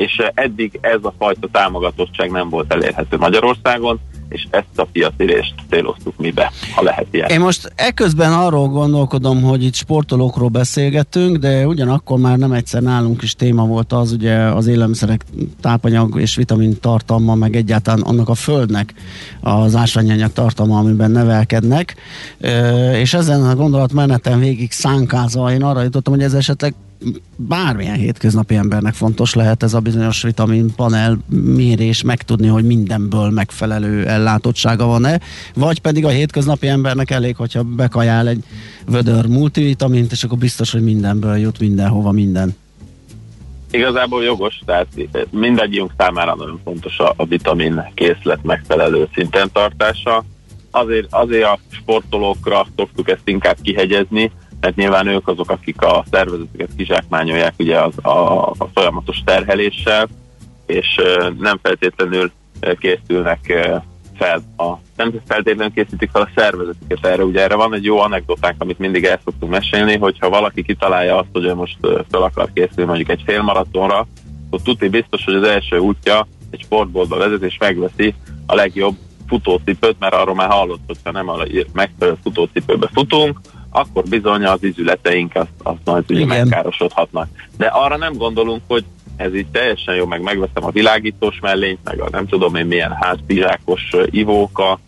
és 0.00 0.22
eddig 0.34 0.78
ez 0.80 0.98
a 1.02 1.14
fajta 1.18 1.48
támogatottság 1.52 2.30
nem 2.30 2.48
volt 2.48 2.72
elérhető 2.72 3.16
Magyarországon, 3.16 4.00
és 4.28 4.46
ezt 4.50 4.66
a 4.76 4.86
piacirést 4.92 5.54
céloztuk 5.70 6.16
mibe, 6.16 6.52
ha 6.74 6.82
lehet 6.82 7.06
ilyen. 7.10 7.28
Én 7.28 7.40
most 7.40 7.72
ekközben 7.74 8.32
arról 8.32 8.68
gondolkodom, 8.68 9.42
hogy 9.42 9.64
itt 9.64 9.74
sportolókról 9.74 10.48
beszélgetünk, 10.48 11.36
de 11.36 11.66
ugyanakkor 11.66 12.18
már 12.18 12.38
nem 12.38 12.52
egyszer 12.52 12.82
nálunk 12.82 13.22
is 13.22 13.34
téma 13.34 13.66
volt 13.66 13.92
az, 13.92 14.12
ugye 14.12 14.34
az 14.34 14.66
élelmiszerek 14.66 15.24
tápanyag 15.60 16.20
és 16.20 16.36
vitamin 16.36 16.80
tartalma, 16.80 17.34
meg 17.34 17.56
egyáltalán 17.56 18.00
annak 18.00 18.28
a 18.28 18.34
földnek 18.34 18.94
az 19.40 19.74
ásványanyag 19.74 20.32
tartalma, 20.32 20.78
amiben 20.78 21.10
nevelkednek, 21.10 21.96
és 22.94 23.14
ezen 23.14 23.44
a 23.44 23.54
gondolatmeneten 23.54 24.38
végig 24.38 24.72
szánkázva 24.72 25.52
én 25.52 25.62
arra 25.62 25.82
jutottam, 25.82 26.14
hogy 26.14 26.22
ez 26.22 26.34
esetleg 26.34 26.74
bármilyen 27.36 27.96
hétköznapi 27.96 28.54
embernek 28.54 28.94
fontos 28.94 29.34
lehet 29.34 29.62
ez 29.62 29.74
a 29.74 29.80
bizonyos 29.80 30.22
vitamin 30.22 30.74
panel 30.76 31.18
mérés, 31.28 32.02
megtudni, 32.02 32.46
hogy 32.46 32.64
mindenből 32.64 33.30
megfelelő 33.30 34.06
ellátottsága 34.06 34.86
van-e, 34.86 35.20
vagy 35.54 35.80
pedig 35.80 36.04
a 36.04 36.08
hétköznapi 36.08 36.66
embernek 36.66 37.10
elég, 37.10 37.36
hogyha 37.36 37.62
bekajál 37.62 38.28
egy 38.28 38.44
vödör 38.86 39.26
multivitamint, 39.26 40.12
és 40.12 40.24
akkor 40.24 40.38
biztos, 40.38 40.72
hogy 40.72 40.82
mindenből 40.82 41.36
jut 41.36 41.58
mindenhova 41.58 42.10
minden. 42.10 42.56
Igazából 43.70 44.24
jogos, 44.24 44.60
tehát 44.64 44.86
mindegyünk 45.30 45.92
számára 45.96 46.34
nagyon 46.34 46.60
fontos 46.64 46.98
a, 46.98 47.14
a 47.16 47.24
vitamin 47.24 47.90
készlet 47.94 48.42
megfelelő 48.42 49.08
szinten 49.14 49.50
tartása. 49.52 50.24
Azért, 50.70 51.06
azért 51.10 51.44
a 51.44 51.58
sportolókra 51.70 52.66
szoktuk 52.76 53.10
ezt 53.10 53.28
inkább 53.28 53.56
kihegyezni, 53.62 54.30
mert 54.60 54.76
nyilván 54.76 55.06
ők 55.06 55.28
azok, 55.28 55.50
akik 55.50 55.82
a 55.82 56.04
szervezetüket 56.10 56.70
kizsákmányolják 56.76 57.54
ugye 57.58 57.78
az, 57.78 58.04
a, 58.04 58.46
a 58.46 58.68
folyamatos 58.74 59.22
terheléssel, 59.24 60.08
és 60.66 61.00
nem 61.38 61.58
feltétlenül 61.62 62.32
készülnek 62.78 63.70
fel 64.16 64.42
a, 64.56 64.78
nem 64.96 65.12
feltétlenül 65.26 65.72
készítik 65.72 66.10
fel 66.10 66.22
a 66.22 66.30
szervezetüket 66.34 67.06
erre. 67.06 67.24
Ugye 67.24 67.40
erre 67.40 67.54
van 67.54 67.74
egy 67.74 67.84
jó 67.84 67.98
anekdotánk, 67.98 68.54
amit 68.58 68.78
mindig 68.78 69.04
el 69.04 69.20
szoktunk 69.24 69.52
mesélni, 69.52 69.96
hogyha 69.96 70.28
valaki 70.28 70.62
kitalálja 70.62 71.16
azt, 71.16 71.28
hogy 71.32 71.54
most 71.54 71.78
fel 72.10 72.22
akar 72.22 72.48
készülni 72.52 72.84
mondjuk 72.84 73.10
egy 73.10 73.22
félmaratonra, 73.26 74.06
akkor 74.46 74.62
tudni 74.62 74.88
biztos, 74.88 75.24
hogy 75.24 75.34
az 75.34 75.42
első 75.42 75.78
útja 75.78 76.26
egy 76.50 76.60
sportboltba 76.60 77.16
vezet, 77.16 77.42
és 77.42 77.56
megveszi 77.58 78.14
a 78.46 78.54
legjobb 78.54 78.96
futócipőt, 79.28 79.96
mert 79.98 80.14
arról 80.14 80.34
már 80.34 80.50
hallott, 80.50 80.80
hogyha 80.86 81.10
nem 81.10 81.28
a 81.28 81.36
megfelelő 81.72 82.16
futócipőbe 82.22 82.88
futunk, 82.92 83.40
akkor 83.70 84.04
bizony 84.04 84.44
az 84.44 84.62
izületeink 84.62 85.34
azt, 85.34 85.50
azt 85.62 85.80
majd 85.84 86.04
ugye 86.08 86.26
megkárosodhatnak. 86.26 87.28
De 87.56 87.66
arra 87.66 87.96
nem 87.96 88.12
gondolunk, 88.12 88.62
hogy 88.66 88.84
ez 89.16 89.34
így 89.34 89.46
teljesen 89.46 89.94
jó, 89.94 90.06
meg 90.06 90.22
megveszem 90.22 90.64
a 90.64 90.70
világítós 90.70 91.38
mellényt, 91.40 91.78
meg 91.84 92.00
a 92.00 92.08
nem 92.10 92.26
tudom 92.26 92.54
én 92.54 92.66
milyen 92.66 92.92
házpizsákos 93.00 93.90
ivóka 94.04 94.78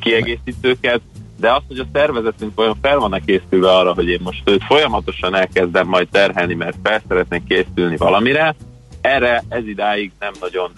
kiegészítőket, 0.00 1.00
de 1.36 1.52
az, 1.52 1.62
hogy 1.68 1.78
a 1.78 1.86
szervezetünk 1.92 2.60
olyan 2.60 2.76
fel 2.82 2.98
van 2.98 3.22
készülve 3.26 3.70
arra, 3.70 3.94
hogy 3.94 4.08
én 4.08 4.20
most 4.22 4.42
őt 4.44 4.64
folyamatosan 4.64 5.34
elkezdem 5.34 5.86
majd 5.86 6.08
terhelni, 6.08 6.54
mert 6.54 6.76
fel 6.82 7.02
szeretnék 7.08 7.44
készülni 7.44 7.96
valamire, 7.96 8.54
erre 9.00 9.44
ez 9.48 9.66
idáig 9.66 10.12
nem 10.18 10.32
nagyon 10.40 10.70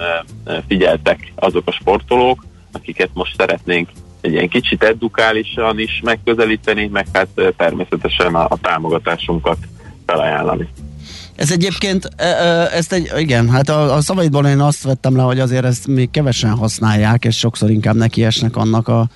figyeltek 0.67 1.33
azok 1.35 1.69
a 1.69 1.73
sportolók, 1.73 2.45
akiket 2.73 3.11
most 3.13 3.37
szeretnénk 3.37 3.89
egy 4.23 4.33
ilyen 4.33 4.49
kicsit 4.49 4.83
edukálisan 4.83 5.79
is 5.79 6.01
megközelíteni, 6.05 6.87
meg 6.87 7.07
hát 7.13 7.29
természetesen 7.57 8.35
a, 8.35 8.47
a 8.49 8.59
támogatásunkat 8.61 9.59
felajánlani. 10.07 10.69
Ez 11.37 11.53
egyébként, 11.53 12.09
ezt 12.73 12.93
egy, 12.93 13.13
igen, 13.19 13.51
hát 13.51 13.69
a, 13.69 13.95
a 13.95 14.01
szavaidból 14.01 14.47
én 14.47 14.61
azt 14.61 14.83
vettem 14.83 15.17
le, 15.17 15.23
hogy 15.23 15.41
azért 15.41 15.65
ezt 15.65 15.87
még 15.87 16.11
kevesen 16.11 16.51
használják, 16.51 17.25
és 17.25 17.39
sokszor 17.39 17.71
inkább 17.71 17.97
nekiesnek 17.97 18.57
annak 18.57 18.89
a 18.89 19.09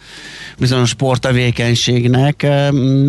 bizonyos 0.59 0.89
sporttevékenységnek. 0.89 2.47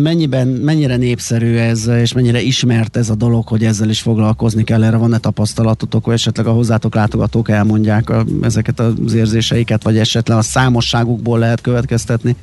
Mennyiben, 0.02 0.48
mennyire 0.48 0.96
népszerű 0.96 1.56
ez, 1.56 1.86
és 1.86 2.12
mennyire 2.12 2.40
ismert 2.40 2.96
ez 2.96 3.10
a 3.10 3.14
dolog, 3.14 3.48
hogy 3.48 3.64
ezzel 3.64 3.88
is 3.88 4.00
foglalkozni 4.00 4.64
kell? 4.64 4.84
Erre 4.84 4.96
van-e 4.96 5.18
tapasztalatotok, 5.18 6.04
hogy 6.04 6.14
esetleg 6.14 6.46
a 6.46 6.52
hozzátok 6.52 6.94
látogatók 6.94 7.50
elmondják 7.50 8.10
a, 8.10 8.24
ezeket 8.42 8.80
az 8.80 9.14
érzéseiket, 9.14 9.82
vagy 9.82 9.98
esetleg 9.98 10.38
a 10.38 10.42
számosságukból 10.42 11.38
lehet 11.38 11.60
következtetni? 11.60 12.36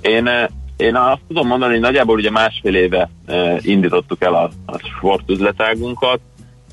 Én 0.00 0.28
én 0.76 0.96
azt 0.96 1.20
tudom 1.28 1.46
mondani, 1.46 1.72
hogy 1.72 1.80
nagyjából 1.80 2.16
ugye 2.16 2.30
másfél 2.30 2.74
éve 2.74 3.10
e, 3.26 3.58
indítottuk 3.60 4.22
el 4.22 4.34
a, 4.34 4.50
a 4.66 4.78
sportüzletágunkat. 4.78 6.20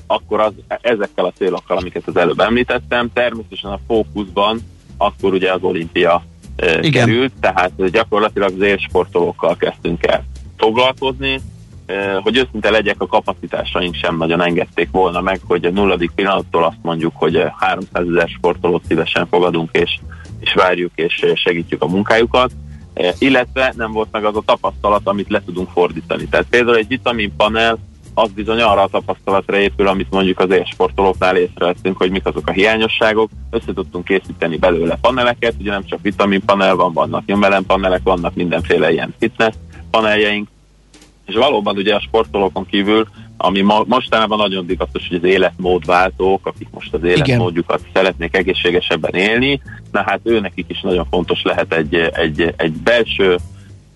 akkor 0.06 0.40
az, 0.40 0.52
ezekkel 0.80 1.24
a 1.24 1.32
célokkal, 1.32 1.76
amiket 1.76 2.06
az 2.06 2.16
előbb 2.16 2.40
említettem, 2.40 3.10
természetesen 3.12 3.70
a 3.70 3.80
fókuszban 3.86 4.60
akkor 5.00 5.32
ugye 5.32 5.52
az 5.52 5.62
olimpia 5.62 6.22
Igen. 6.80 6.90
került, 6.90 7.32
tehát 7.40 7.90
gyakorlatilag 7.90 8.52
az 8.52 8.62
élsportolókkal 8.62 9.56
kezdtünk 9.56 10.06
el 10.06 10.24
foglalkozni, 10.56 11.40
hogy 12.22 12.36
őszinte 12.36 12.70
legyek, 12.70 13.00
a 13.00 13.06
kapacitásaink 13.06 13.94
sem 13.94 14.16
nagyon 14.16 14.42
engedték 14.42 14.88
volna 14.90 15.20
meg, 15.20 15.40
hogy 15.46 15.64
a 15.64 15.70
nulladik 15.70 16.10
pillanattól 16.10 16.64
azt 16.64 16.78
mondjuk, 16.82 17.12
hogy 17.14 17.44
300 17.56 18.06
ezer 18.08 18.28
sportolót 18.28 18.84
szívesen 18.88 19.26
fogadunk, 19.26 19.68
és, 19.72 19.98
és 20.40 20.52
várjuk, 20.52 20.92
és 20.94 21.26
segítjük 21.34 21.82
a 21.82 21.86
munkájukat, 21.86 22.50
illetve 23.18 23.72
nem 23.76 23.92
volt 23.92 24.08
meg 24.12 24.24
az 24.24 24.36
a 24.36 24.42
tapasztalat, 24.44 25.08
amit 25.08 25.30
le 25.30 25.42
tudunk 25.44 25.70
fordítani. 25.70 26.24
Tehát 26.24 26.46
például 26.50 26.76
egy 26.76 26.88
vitaminpanel 26.88 27.78
az 28.14 28.30
bizony 28.30 28.60
arra 28.60 28.82
a 28.82 28.88
tapasztalatra 28.88 29.56
épül, 29.56 29.88
amit 29.88 30.10
mondjuk 30.10 30.40
az 30.40 30.50
élsportolóknál 30.50 31.36
észrevettünk, 31.36 31.96
hogy 31.96 32.10
mik 32.10 32.26
azok 32.26 32.48
a 32.48 32.52
hiányosságok. 32.52 33.30
Össze 33.50 33.72
tudtunk 33.72 34.04
készíteni 34.04 34.56
belőle 34.56 34.98
paneleket, 35.00 35.54
ugye 35.58 35.70
nem 35.70 35.84
csak 35.84 35.98
vitaminpanel 36.02 36.76
van, 36.76 36.92
vannak 36.92 37.24
panelek, 37.66 38.00
vannak 38.02 38.34
mindenféle 38.34 38.92
ilyen 38.92 39.14
fitness 39.18 39.54
paneljeink, 39.90 40.48
és 41.26 41.34
valóban 41.34 41.76
ugye 41.76 41.94
a 41.94 42.00
sportolókon 42.00 42.66
kívül, 42.66 43.08
ami 43.42 43.60
ma, 43.60 43.84
mostanában 43.86 44.38
nagyon 44.38 44.66
divatos, 44.66 45.08
hogy 45.08 45.16
az 45.16 45.24
életmódváltók, 45.24 46.46
akik 46.46 46.68
most 46.70 46.94
az 46.94 47.04
életmódjukat 47.04 47.80
Igen. 47.80 47.90
szeretnék 47.94 48.36
egészségesebben 48.36 49.14
élni, 49.14 49.62
na 49.90 50.02
hát 50.06 50.20
ő 50.22 50.40
nekik 50.40 50.64
is 50.68 50.80
nagyon 50.80 51.06
fontos 51.10 51.42
lehet 51.42 51.74
egy, 51.74 51.94
egy, 51.94 52.54
egy 52.56 52.72
belső, 52.72 53.36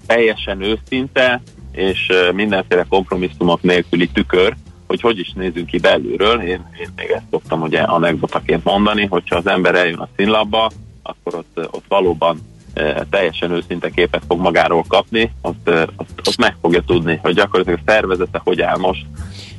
teljesen 0.07 0.63
őszinte, 0.63 1.43
és 1.73 2.13
mindenféle 2.33 2.85
kompromisszumok 2.89 3.63
nélküli 3.63 4.09
tükör, 4.09 4.55
hogy 4.87 5.01
hogy 5.01 5.19
is 5.19 5.33
nézünk 5.35 5.67
ki 5.67 5.79
belülről. 5.79 6.41
Én, 6.41 6.67
én 6.81 6.89
még 6.97 7.11
ezt 7.11 7.25
szoktam 7.31 7.63
ugye 7.63 7.81
anekdotaként 7.81 8.65
mondani, 8.65 9.07
hogyha 9.07 9.37
az 9.37 9.47
ember 9.47 9.75
eljön 9.75 9.99
a 9.99 10.09
színlapba, 10.17 10.71
akkor 11.03 11.35
ott, 11.35 11.69
ott 11.71 11.85
valóban 11.89 12.39
teljesen 13.11 13.51
őszinte 13.51 13.91
képet 13.91 14.23
fog 14.29 14.41
magáról 14.41 14.85
kapni, 14.89 15.21
e, 15.21 15.29
ott, 15.43 15.71
ott 16.25 16.37
meg 16.37 16.57
fogja 16.61 16.81
tudni, 16.81 17.19
hogy 17.23 17.35
gyakorlatilag 17.35 17.79
a 17.85 17.91
szervezete 17.91 18.41
hogy 18.45 18.61
áll 18.61 18.77
most, 18.77 19.07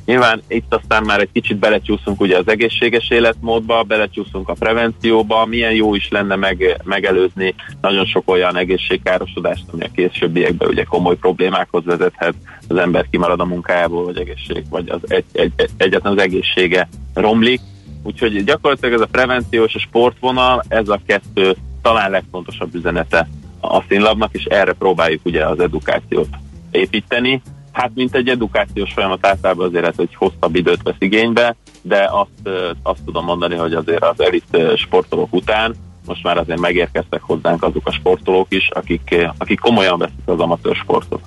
Nyilván 0.06 0.42
itt 0.48 0.74
aztán 0.74 1.02
már 1.04 1.20
egy 1.20 1.28
kicsit 1.32 1.56
belecsúszunk 1.56 2.20
ugye 2.20 2.38
az 2.38 2.48
egészséges 2.48 3.10
életmódba, 3.10 3.82
belecsúszunk 3.82 4.48
a 4.48 4.52
prevencióba, 4.52 5.46
milyen 5.46 5.72
jó 5.72 5.94
is 5.94 6.08
lenne 6.08 6.36
meg, 6.36 6.80
megelőzni 6.84 7.54
nagyon 7.80 8.04
sok 8.04 8.30
olyan 8.30 8.56
egészségkárosodást, 8.56 9.64
ami 9.72 9.84
a 9.84 9.90
későbbiekben 9.94 10.68
ugye 10.68 10.82
komoly 10.82 11.16
problémákhoz 11.16 11.84
vezethet, 11.84 12.34
az 12.68 12.76
ember 12.76 13.06
kimarad 13.10 13.40
a 13.40 13.44
munkájából, 13.44 14.04
vagy 14.04 14.18
egészség, 14.18 14.64
vagy 14.70 14.88
az 14.88 15.00
egy, 15.02 15.24
egy, 15.32 15.52
egy, 15.56 15.70
egyetlen 15.76 16.12
az 16.12 16.22
egészsége 16.22 16.88
romlik. 17.14 17.60
Úgyhogy 18.02 18.44
gyakorlatilag 18.44 18.94
ez 18.94 19.00
a 19.00 19.06
prevenció 19.10 19.64
és 19.64 19.74
a 19.74 19.78
sportvonal, 19.78 20.64
ez 20.68 20.88
a 20.88 21.00
kettő 21.06 21.56
talán 21.86 22.10
legfontosabb 22.10 22.74
üzenete 22.74 23.28
a 23.60 23.82
színlabnak, 23.88 24.32
és 24.32 24.44
erre 24.44 24.72
próbáljuk 24.72 25.20
ugye 25.24 25.46
az 25.46 25.60
edukációt 25.60 26.28
építeni, 26.70 27.42
Hát, 27.72 27.90
mint 27.94 28.14
egy 28.14 28.28
edukációs 28.28 28.92
folyamat 28.92 29.26
általában 29.26 29.66
azért, 29.66 29.96
hogy 29.96 30.14
hosszabb 30.14 30.54
időt 30.54 30.82
vesz 30.82 30.94
igénybe, 30.98 31.56
de 31.82 32.08
azt, 32.10 32.56
azt 32.82 33.00
tudom 33.04 33.24
mondani, 33.24 33.54
hogy 33.54 33.74
azért 33.74 34.04
az 34.04 34.20
elit 34.20 34.58
sportolók 34.76 35.34
után 35.34 35.74
most 36.06 36.22
már 36.22 36.38
azért 36.38 36.60
megérkeztek 36.60 37.22
hozzánk 37.22 37.62
azok 37.62 37.86
a 37.86 37.92
sportolók 37.92 38.46
is, 38.48 38.68
akik, 38.70 39.14
akik 39.38 39.60
komolyan 39.60 39.98
veszik 39.98 40.22
az 40.24 40.40
amatőr 40.40 40.74
sportot. 40.74 41.20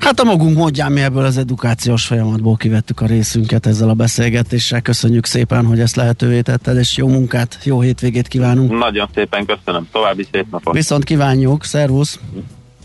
Hát 0.00 0.20
a 0.20 0.24
magunk 0.24 0.56
módján 0.56 0.92
mi 0.92 1.00
ebből 1.00 1.24
az 1.24 1.36
edukációs 1.36 2.06
folyamatból 2.06 2.56
kivettük 2.56 3.00
a 3.00 3.06
részünket 3.06 3.66
ezzel 3.66 3.88
a 3.88 3.94
beszélgetéssel. 3.94 4.80
Köszönjük 4.80 5.26
szépen, 5.26 5.66
hogy 5.66 5.80
ezt 5.80 5.96
lehetővé 5.96 6.40
tetted, 6.40 6.76
és 6.76 6.96
jó 6.96 7.08
munkát, 7.08 7.58
jó 7.62 7.80
hétvégét 7.80 8.28
kívánunk. 8.28 8.78
Nagyon 8.78 9.08
szépen 9.14 9.46
köszönöm, 9.46 9.88
további 9.92 10.26
szép 10.32 10.46
napot. 10.50 10.74
Viszont 10.74 11.04
kívánjuk, 11.04 11.64
szervusz! 11.64 12.18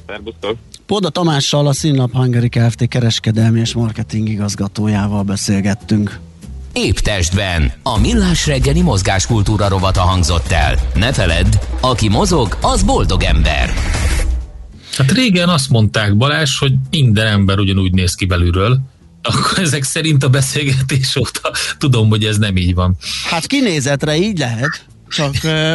Szervusztok! 0.07 0.57
Poda 0.85 1.09
Tamással, 1.09 1.67
a 1.67 1.73
Színlap 1.73 2.11
Hungary 2.11 2.49
Kft. 2.49 2.87
kereskedelmi 2.87 3.59
és 3.59 3.73
marketing 3.73 4.29
igazgatójával 4.29 5.23
beszélgettünk. 5.23 6.19
Épp 6.73 6.95
testben. 6.95 7.71
A 7.83 7.99
millás 7.99 8.47
reggeli 8.47 8.81
mozgáskultúra 8.81 9.67
rovata 9.67 10.01
hangzott 10.01 10.51
el. 10.51 10.75
Ne 10.93 11.13
feledd, 11.13 11.53
aki 11.81 12.09
mozog, 12.09 12.57
az 12.61 12.83
boldog 12.83 13.23
ember. 13.23 13.69
Hát 14.99 15.11
régen 15.11 15.49
azt 15.49 15.69
mondták 15.69 16.17
Balázs, 16.17 16.57
hogy 16.57 16.73
minden 16.89 17.27
ember 17.27 17.59
ugyanúgy 17.59 17.93
néz 17.93 18.15
ki 18.15 18.25
belülről, 18.25 18.79
akkor 19.21 19.59
ezek 19.59 19.83
szerint 19.83 20.23
a 20.23 20.29
beszélgetés 20.29 21.15
óta 21.15 21.51
tudom, 21.77 22.09
hogy 22.09 22.25
ez 22.25 22.37
nem 22.37 22.57
így 22.57 22.73
van. 22.73 22.97
Hát 23.29 23.47
kinézetre 23.47 24.17
így 24.17 24.37
lehet. 24.37 24.85
Csak 25.09 25.33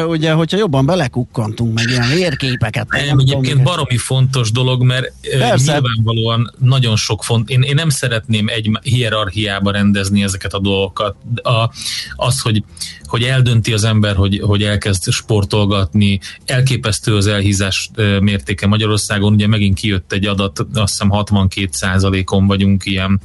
ugye, 0.09 0.33
hogyha 0.33 0.57
jobban 0.57 0.87
belekukkantunk, 0.87 1.75
meg 1.75 1.89
ilyen 1.89 2.09
vérképeket. 2.09 2.89
Nem, 2.91 3.07
nem 3.07 3.19
egyébként 3.19 3.49
tudom, 3.49 3.65
baromi 3.65 3.97
fontos 3.97 4.51
dolog, 4.51 4.83
mert 4.83 5.13
Persze. 5.39 5.73
nyilvánvalóan 5.73 6.55
nagyon 6.59 6.97
sok 6.97 7.25
font. 7.25 7.51
Én, 7.51 7.63
én 7.63 7.75
nem 7.75 7.89
szeretném 7.89 8.47
egy 8.49 8.71
hierarchiába 8.83 9.71
rendezni 9.71 10.23
ezeket 10.23 10.55
a 10.55 10.59
dolgokat. 10.59 11.17
A, 11.43 11.71
az, 12.17 12.41
hogy, 12.41 12.65
hogy 13.05 13.23
eldönti 13.23 13.73
az 13.73 13.85
ember, 13.85 14.17
hogy, 14.17 14.41
hogy 14.45 14.63
elkezd 14.63 15.11
sportolgatni, 15.11 16.21
elképesztő 16.45 17.17
az 17.17 17.27
elhízás 17.27 17.91
mértéke 18.21 18.67
Magyarországon. 18.67 19.33
Ugye 19.33 19.47
megint 19.47 19.79
kijött 19.79 20.13
egy 20.13 20.27
adat, 20.27 20.59
azt 20.75 20.93
hiszem 20.93 21.11
62 21.11 22.25
on 22.27 22.47
vagyunk 22.47 22.87
ilyen, 22.87 23.21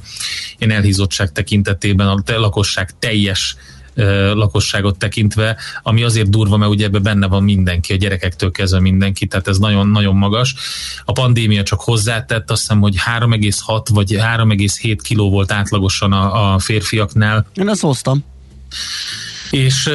ilyen 0.58 0.76
elhízottság 0.76 1.32
tekintetében, 1.32 2.08
a 2.08 2.22
lakosság 2.26 2.90
teljes 2.98 3.56
lakosságot 4.34 4.98
tekintve, 4.98 5.56
ami 5.82 6.02
azért 6.02 6.30
durva, 6.30 6.56
mert 6.56 6.70
ugye 6.70 6.84
ebben 6.84 7.02
benne 7.02 7.26
van 7.26 7.42
mindenki, 7.42 7.92
a 7.92 7.96
gyerekektől 7.96 8.50
kezdve 8.50 8.80
mindenki, 8.80 9.26
tehát 9.26 9.48
ez 9.48 9.58
nagyon-nagyon 9.58 10.16
magas. 10.16 10.54
A 11.04 11.12
pandémia 11.12 11.62
csak 11.62 11.80
hozzátett, 11.80 12.50
azt 12.50 12.60
hiszem, 12.60 12.80
hogy 12.80 12.94
3,6 13.18 13.86
vagy 13.92 14.16
3,7 14.18 14.98
kiló 15.02 15.30
volt 15.30 15.52
átlagosan 15.52 16.12
a, 16.12 16.54
a 16.54 16.58
férfiaknál. 16.58 17.46
Én 17.54 17.68
ezt 17.68 17.80
hoztam. 17.80 18.24
És 19.50 19.90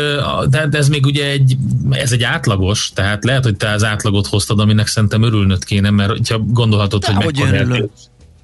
de 0.49 0.67
ez 0.71 0.89
még 0.89 1.05
ugye 1.05 1.25
egy, 1.25 1.57
ez 1.89 2.11
egy 2.11 2.23
átlagos, 2.23 2.91
tehát 2.93 3.23
lehet, 3.23 3.43
hogy 3.43 3.55
te 3.55 3.69
az 3.69 3.83
átlagot 3.83 4.27
hoztad, 4.27 4.59
aminek 4.59 4.87
szerintem 4.87 5.23
örülnöd 5.23 5.63
kéne, 5.63 5.89
mert 5.89 6.27
ha 6.27 6.39
gondolhatod, 6.39 7.01
de 7.01 7.13
hogy 7.13 7.35
mekkora 7.35 7.87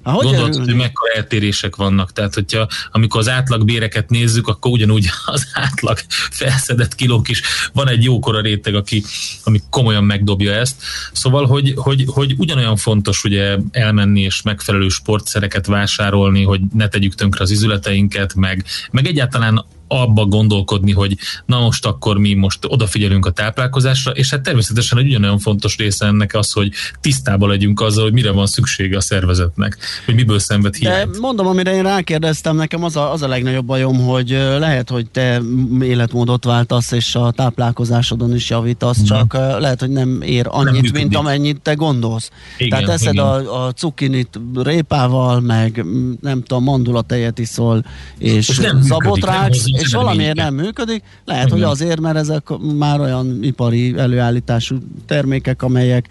ahogy 0.02 0.24
Gondolod, 0.24 0.54
hogy 0.54 0.74
mekkora 0.74 1.12
eltérések 1.12 1.76
vannak. 1.76 2.12
Tehát, 2.12 2.34
hogyha 2.34 2.68
amikor 2.90 3.20
az 3.20 3.28
átlag 3.28 3.64
béreket 3.64 4.10
nézzük, 4.10 4.48
akkor 4.48 4.70
ugyanúgy 4.70 5.10
az 5.24 5.48
átlag 5.52 5.98
felszedett 6.30 6.94
kilók 6.94 7.28
is 7.28 7.42
van 7.72 7.88
egy 7.88 8.04
jókora 8.04 8.40
réteg, 8.40 8.74
aki, 8.74 9.04
ami 9.44 9.60
komolyan 9.70 10.04
megdobja 10.04 10.52
ezt. 10.52 10.82
Szóval, 11.12 11.46
hogy, 11.46 11.72
hogy, 11.76 12.04
hogy 12.06 12.34
ugyanolyan 12.38 12.76
fontos 12.76 13.24
ugye 13.24 13.56
elmenni 13.70 14.20
és 14.20 14.42
megfelelő 14.42 14.88
sportszereket 14.88 15.66
vásárolni, 15.66 16.42
hogy 16.42 16.60
ne 16.74 16.88
tegyük 16.88 17.14
tönkre 17.14 17.42
az 17.42 17.50
izületeinket, 17.50 18.34
meg, 18.34 18.64
meg 18.90 19.06
egyáltalán 19.06 19.64
abba 19.92 20.24
gondolkodni, 20.24 20.92
hogy 20.92 21.16
na 21.46 21.60
most 21.60 21.86
akkor 21.86 22.18
mi 22.18 22.34
most 22.34 22.58
odafigyelünk 22.66 23.26
a 23.26 23.30
táplálkozásra, 23.30 24.10
és 24.10 24.30
hát 24.30 24.42
természetesen 24.42 24.98
egy 24.98 25.06
ugyanolyan 25.06 25.38
fontos 25.38 25.76
része 25.76 26.06
ennek 26.06 26.34
az, 26.34 26.52
hogy 26.52 26.72
tisztában 27.00 27.48
legyünk 27.48 27.80
azzal, 27.80 28.02
hogy 28.02 28.12
mire 28.12 28.30
van 28.30 28.46
szüksége 28.46 28.96
a 28.96 29.00
szervezetnek, 29.00 29.78
hogy 30.04 30.14
miből 30.14 30.38
szenved 30.38 30.74
hiányt. 30.74 31.10
De 31.10 31.18
mondom, 31.18 31.46
amire 31.46 31.74
én 31.74 31.82
rákérdeztem, 31.82 32.56
nekem 32.56 32.84
az 32.84 32.96
a, 32.96 33.12
az 33.12 33.22
a 33.22 33.28
legnagyobb 33.28 33.64
bajom, 33.64 34.00
hogy 34.00 34.30
lehet, 34.58 34.90
hogy 34.90 35.10
te 35.10 35.40
életmódot 35.80 36.44
váltasz, 36.44 36.90
és 36.90 37.14
a 37.14 37.30
táplálkozásodon 37.30 38.34
is 38.34 38.50
javítasz, 38.50 39.00
mm. 39.00 39.04
csak 39.04 39.32
lehet, 39.32 39.80
hogy 39.80 39.90
nem 39.90 40.22
ér 40.22 40.46
annyit, 40.48 40.92
nem 40.92 41.02
mint 41.02 41.16
amennyit 41.16 41.60
te 41.60 41.74
gondolsz. 41.74 42.30
Igen, 42.58 42.78
Tehát 42.78 42.94
eszed 42.94 43.12
igen. 43.12 43.24
a, 43.24 43.66
a 43.66 43.72
cukinit 43.72 44.40
répával, 44.54 45.40
meg 45.40 45.84
nem 46.20 46.42
tudom, 46.42 46.64
mandulatejet 46.64 47.38
iszol, 47.38 47.84
és, 48.18 48.48
és 48.48 48.60
zabot 48.80 49.24
rágsz, 49.24 49.64
és 49.86 49.92
valamiért 49.92 50.36
nem 50.36 50.54
működik, 50.54 51.02
lehet, 51.24 51.46
Igen. 51.46 51.58
hogy 51.58 51.70
azért, 51.70 52.00
mert 52.00 52.16
ezek 52.16 52.48
már 52.78 53.00
olyan 53.00 53.38
ipari 53.42 53.94
előállítású 53.98 54.78
termékek, 55.06 55.62
amelyek 55.62 56.08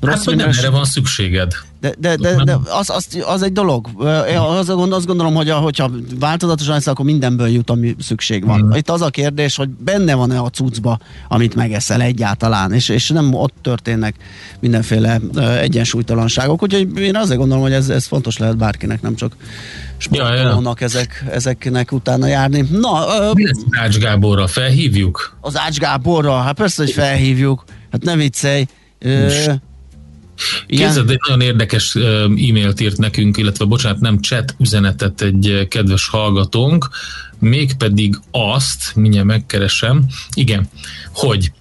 rossz 0.00 0.14
hát, 0.14 0.24
hogy 0.24 0.36
nem 0.36 0.48
erre 0.48 0.70
van 0.70 0.84
szükséged. 0.84 1.52
De, 1.84 1.94
de, 1.98 2.16
de, 2.16 2.44
de 2.44 2.58
az, 2.78 2.90
az, 2.90 3.06
az 3.26 3.42
egy 3.42 3.52
dolog. 3.52 3.88
Az, 4.58 4.68
azt 4.68 5.06
gondolom, 5.06 5.34
hogy 5.34 5.48
a, 5.48 5.56
hogyha 5.56 5.90
változatosan 6.18 6.74
lesz, 6.74 6.86
akkor 6.86 7.04
mindenből 7.04 7.48
jut, 7.48 7.70
ami 7.70 7.96
szükség 7.98 8.44
van. 8.44 8.64
Mm. 8.64 8.70
Itt 8.72 8.90
az 8.90 9.02
a 9.02 9.10
kérdés, 9.10 9.56
hogy 9.56 9.68
benne 9.68 10.14
van-e 10.14 10.38
a 10.38 10.48
cuccba, 10.48 10.98
amit 11.28 11.54
megeszel 11.54 12.00
egyáltalán, 12.00 12.72
és, 12.72 12.88
és 12.88 13.08
nem 13.08 13.34
ott 13.34 13.54
történnek 13.62 14.14
mindenféle 14.60 15.20
egyensúlytalanságok. 15.60 16.62
Úgyhogy 16.62 16.98
én 16.98 17.16
azért 17.16 17.38
gondolom, 17.38 17.62
hogy 17.62 17.72
ez, 17.72 17.88
ez 17.88 18.06
fontos 18.06 18.38
lehet 18.38 18.56
bárkinek, 18.56 19.02
nem 19.02 19.14
csak 19.14 19.36
sportolónak 19.96 20.80
ja, 20.80 20.86
ja. 20.90 20.94
ezek, 20.94 21.24
ezeknek 21.30 21.92
utána 21.92 22.26
járni. 22.26 22.68
Na, 22.70 23.06
Mi 23.34 23.44
lesz 23.44 23.62
Ács 23.70 23.98
Gáborra? 23.98 24.46
Felhívjuk? 24.46 25.36
Az 25.40 25.58
Ács 25.58 25.78
Gáborra? 25.78 26.40
Hát 26.40 26.54
persze, 26.54 26.82
hogy 26.82 26.92
felhívjuk. 26.92 27.64
Hát 27.90 28.02
ne 28.02 28.16
viccelj. 28.16 28.66
Ö, 28.98 29.28
Képzeld, 30.66 31.10
egy 31.10 31.20
nagyon 31.26 31.40
érdekes 31.40 31.94
e-mailt 31.94 32.80
írt 32.80 32.98
nekünk, 32.98 33.36
illetve 33.36 33.64
bocsánat, 33.64 34.00
nem 34.00 34.20
chat 34.20 34.54
üzenetet 34.58 35.20
egy 35.22 35.66
kedves 35.68 36.08
hallgatónk, 36.08 36.88
mégpedig 37.38 38.18
azt, 38.30 38.94
mindjárt 38.94 39.26
megkeresem, 39.26 40.04
igen, 40.34 40.68
hogy 41.12 41.52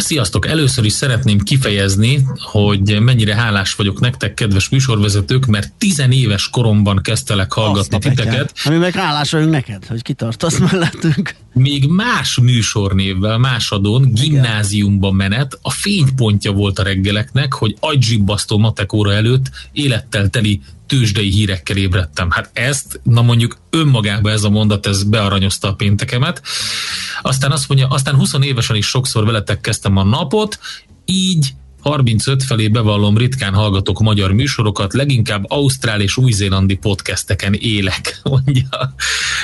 Sziasztok! 0.00 0.46
Először 0.46 0.84
is 0.84 0.92
szeretném 0.92 1.38
kifejezni, 1.38 2.26
hogy 2.38 3.00
mennyire 3.00 3.34
hálás 3.34 3.74
vagyok 3.74 4.00
nektek, 4.00 4.34
kedves 4.34 4.68
műsorvezetők, 4.68 5.46
mert 5.46 5.72
tizenéves 5.72 6.48
koromban 6.48 7.00
kezdtelek 7.02 7.52
hallgatni 7.52 7.96
Azt 7.96 8.08
titeket. 8.08 8.52
Ami 8.64 8.76
meg 8.76 8.94
hálás 8.94 9.30
vagyunk 9.30 9.50
neked, 9.50 9.86
hogy 9.86 10.02
kitartasz 10.02 10.58
mellettünk. 10.70 11.34
Még 11.52 11.88
más 11.88 12.38
műsornévvel, 12.38 13.38
más 13.38 13.70
adón, 13.70 14.12
gimnáziumban 14.12 15.14
menet, 15.14 15.58
a 15.62 15.70
fénypontja 15.70 16.52
volt 16.52 16.78
a 16.78 16.82
reggeleknek, 16.82 17.52
hogy 17.52 17.76
agyzsibbasztó 17.80 18.58
matek 18.58 18.92
óra 18.92 19.12
előtt 19.12 19.50
élettel 19.72 20.28
teli 20.28 20.60
tőzsdei 20.92 21.30
hírekkel 21.30 21.76
ébredtem. 21.76 22.30
Hát 22.30 22.50
ezt, 22.52 23.00
na 23.02 23.22
mondjuk 23.22 23.58
önmagában 23.70 24.32
ez 24.32 24.44
a 24.44 24.50
mondat, 24.50 24.86
ez 24.86 25.02
bearanyozta 25.02 25.68
a 25.68 25.74
péntekemet. 25.74 26.42
Aztán 27.22 27.52
azt 27.52 27.68
mondja, 27.68 27.88
aztán 27.88 28.14
20 28.14 28.34
évesen 28.40 28.76
is 28.76 28.86
sokszor 28.86 29.24
veletek 29.24 29.60
kezdtem 29.60 29.96
a 29.96 30.02
napot, 30.02 30.58
így 31.04 31.54
35 31.80 32.42
felé 32.42 32.68
bevallom, 32.68 33.16
ritkán 33.16 33.54
hallgatok 33.54 34.00
magyar 34.00 34.32
műsorokat, 34.32 34.92
leginkább 34.92 35.44
ausztrál 35.50 36.00
és 36.00 36.16
új-zélandi 36.16 36.74
podcasteken 36.74 37.54
élek, 37.54 38.20
mondja. 38.22 38.94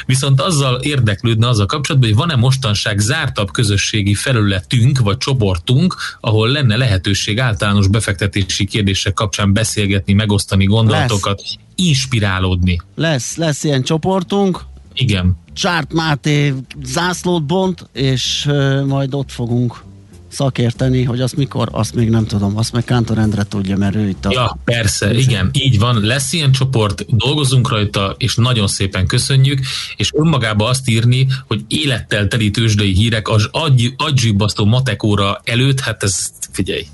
Viszont 0.09 0.41
azzal 0.41 0.81
érdeklődne 0.81 1.49
azzal 1.49 1.67
kapcsolatban, 1.67 2.11
hogy 2.11 2.19
van-e 2.19 2.37
mostanság 2.37 2.99
zártabb 2.99 3.51
közösségi 3.51 4.15
felületünk 4.15 4.99
vagy 4.99 5.17
csoportunk, 5.17 5.95
ahol 6.21 6.49
lenne 6.49 6.77
lehetőség 6.77 7.41
általános 7.41 7.89
befektetési 7.89 8.67
kérdések 8.67 9.13
kapcsán 9.13 9.53
beszélgetni, 9.53 10.13
megosztani 10.13 10.65
gondolatokat, 10.65 11.41
lesz. 11.41 11.57
inspirálódni. 11.75 12.81
Lesz, 12.95 13.37
lesz 13.37 13.65
ilyen 13.65 13.83
csoportunk. 13.83 14.61
Igen. 14.95 15.37
Csárt 15.53 15.93
Máté 15.93 16.55
zászlót 16.83 17.45
bont, 17.47 17.89
és 17.93 18.47
uh, 18.49 18.85
majd 18.85 19.15
ott 19.15 19.31
fogunk 19.31 19.83
szakérteni, 20.29 21.03
hogy 21.03 21.21
azt 21.21 21.37
mikor, 21.37 21.69
azt 21.73 21.95
még 21.95 22.09
nem 22.09 22.27
tudom, 22.27 22.57
azt 22.57 22.73
meg 22.73 22.85
Kántor 22.85 23.19
Endre 23.19 23.43
tudja, 23.43 23.77
mert 23.77 23.95
ő 23.95 24.09
itt 24.09 24.25
a... 24.25 24.31
Ja, 24.33 24.59
persze, 24.65 25.15
igen, 25.15 25.51
így 25.53 25.79
van, 25.79 26.01
lesz 26.01 26.33
ilyen 26.33 26.53
csoport, 26.53 27.17
dolgozunk 27.17 27.69
rajta, 27.69 28.15
és 28.19 28.35
nagyon 28.35 28.67
szépen 28.67 29.07
köszönjük, 29.07 29.61
és 29.97 30.11
önmagába 30.15 30.69
azt 30.69 30.89
írni, 30.89 31.27
hogy 31.47 31.65
élettel 31.69 32.29
teli 32.29 32.51
tőzsdei 32.51 32.93
hírek 32.93 33.29
az 33.29 33.49
agy, 33.51 33.95
agyzsibbasztó 33.97 34.65
matekóra 34.65 35.41
előtt, 35.45 35.81
hát 35.81 36.03
ez, 36.03 36.31
figyelj, 36.53 36.87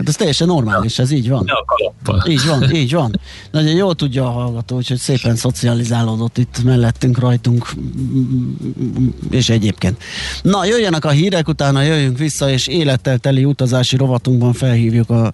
Hát 0.00 0.08
ez 0.08 0.16
teljesen 0.16 0.46
normális, 0.46 0.98
ez 0.98 1.10
így 1.10 1.28
van. 1.28 1.50
Így 2.28 2.46
van, 2.46 2.74
így 2.74 2.92
van. 2.92 3.20
Nagyon 3.50 3.74
jól 3.74 3.94
tudja 3.94 4.26
a 4.26 4.30
hallgató, 4.30 4.76
úgyhogy 4.76 4.98
szépen 4.98 5.36
szocializálódott 5.36 6.38
itt 6.38 6.62
mellettünk, 6.64 7.18
rajtunk, 7.18 7.72
és 9.30 9.48
egyébként. 9.48 10.02
Na, 10.42 10.64
jöjjenek 10.64 11.04
a 11.04 11.10
hírek, 11.10 11.48
utána 11.48 11.82
jöjjünk 11.82 12.18
vissza, 12.18 12.50
és 12.50 12.66
élettel 12.66 13.18
teli 13.18 13.44
utazási 13.44 13.96
rovatunkban 13.96 14.52
felhívjuk 14.52 15.10
a, 15.10 15.26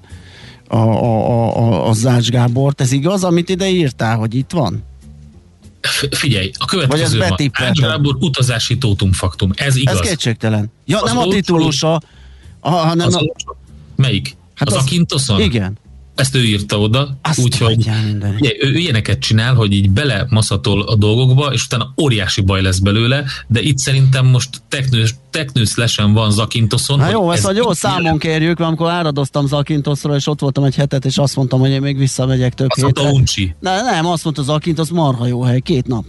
a, 0.69 0.77
a, 0.77 1.29
a, 1.29 1.57
a, 1.57 1.89
a 1.89 1.93
Zács 1.93 2.29
Gábort. 2.29 2.81
Ez 2.81 2.93
igaz, 2.93 3.25
amit 3.25 3.49
ide 3.49 3.69
írtál, 3.69 4.17
hogy 4.17 4.35
itt 4.35 4.51
van? 4.51 4.83
Figyelj, 6.11 6.51
a 6.59 6.65
következő 6.65 7.19
van. 7.19 7.37
Ács 7.53 7.81
Gábor 7.81 8.17
utazási 8.21 8.79
tótumfaktum. 8.79 9.51
Ez 9.57 9.77
igaz. 9.77 10.01
Ez 10.01 10.09
kétségtelen. 10.09 10.73
Ja, 10.85 11.01
az 11.01 11.13
nem 11.13 11.19
a 11.19 11.27
titulusa, 11.27 12.01
hanem 12.61 13.09
a... 13.13 13.21
Melyik? 13.97 14.37
Hát 14.57 14.69
az, 14.69 14.75
az 14.75 14.83
Akintoszon? 14.83 15.41
Igen. 15.41 15.79
Ezt 16.15 16.35
ő 16.35 16.45
írta 16.45 16.79
oda, 16.79 17.19
úgyhogy 17.37 17.91
ő, 18.61 18.75
ilyeneket 18.75 19.19
csinál, 19.19 19.55
hogy 19.55 19.73
így 19.73 19.91
belemaszatol 19.91 20.83
a 20.83 20.95
dolgokba, 20.95 21.53
és 21.53 21.65
utána 21.65 21.93
óriási 22.03 22.41
baj 22.41 22.63
lesz 22.63 22.79
belőle, 22.79 23.25
de 23.47 23.61
itt 23.61 23.79
szerintem 23.79 24.27
most 24.27 24.49
teknős, 24.69 25.15
teknős 25.31 25.75
lesen 25.75 26.13
van 26.13 26.31
Zakintoszon. 26.31 26.99
Na 26.99 27.11
jó, 27.11 27.31
ezt 27.31 27.47
a 27.47 27.53
jó 27.53 27.73
számon 27.73 28.19
kérjük, 28.19 28.59
mert 28.59 28.71
amikor 28.71 28.91
áradoztam 28.91 29.47
Zakintoszra, 29.47 30.15
és 30.15 30.27
ott 30.27 30.41
voltam 30.41 30.65
egy 30.65 30.75
hetet, 30.75 31.05
és 31.05 31.19
azt 31.19 31.37
mondtam, 31.37 31.61
hogy 31.61 31.71
én 31.71 31.81
még 31.81 31.99
visszamegyek 31.99 32.55
több 32.55 32.69
azt 32.71 32.85
hétre. 32.85 33.03
Mondta 33.03 33.19
Uncsi. 33.19 33.55
Ne, 33.61 33.83
nem, 33.83 34.07
azt 34.07 34.25
mondta 34.25 34.43
Zakintosz, 34.43 34.89
marha 34.89 35.27
jó 35.27 35.43
hely, 35.43 35.61
két 35.61 35.87
nap. 35.87 36.05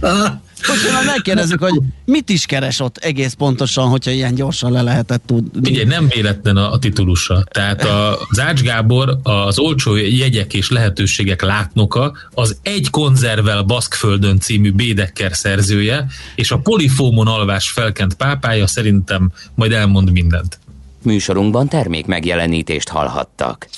Hogyha 0.66 1.02
megkérdezzük, 1.04 1.60
hogy 1.60 1.80
mit 2.04 2.28
is 2.28 2.46
keres 2.46 2.80
ott 2.80 2.96
egész 2.96 3.32
pontosan, 3.32 3.88
hogyha 3.88 4.10
ilyen 4.10 4.34
gyorsan 4.34 4.72
le 4.72 4.82
lehetett 4.82 5.22
tudni. 5.26 5.70
Ugye 5.70 5.86
nem 5.86 6.08
véletlen 6.08 6.56
a, 6.56 6.72
a 6.72 6.78
titulusa. 6.78 7.44
Tehát 7.50 7.84
a, 7.84 8.18
az 8.28 8.40
Ács 8.40 8.60
Gábor 8.60 9.18
az 9.22 9.58
olcsó 9.58 9.96
jegyek 9.96 10.54
és 10.54 10.70
lehetőségek 10.70 11.42
látnoka, 11.42 12.12
az 12.34 12.56
Egy 12.62 12.90
konzervel 12.90 13.62
Baszkföldön 13.62 14.38
című 14.38 14.72
Bédekker 14.72 15.36
szerzője, 15.36 16.06
és 16.34 16.50
a 16.50 16.58
polifómon 16.58 17.26
alvás 17.26 17.70
felkent 17.70 18.14
pápája 18.14 18.66
szerintem 18.66 19.32
majd 19.54 19.72
elmond 19.72 20.10
mindent. 20.12 20.58
Műsorunkban 21.02 21.68
termék 21.68 22.06
megjelenítést 22.06 22.88
hallhattak. 22.88 23.68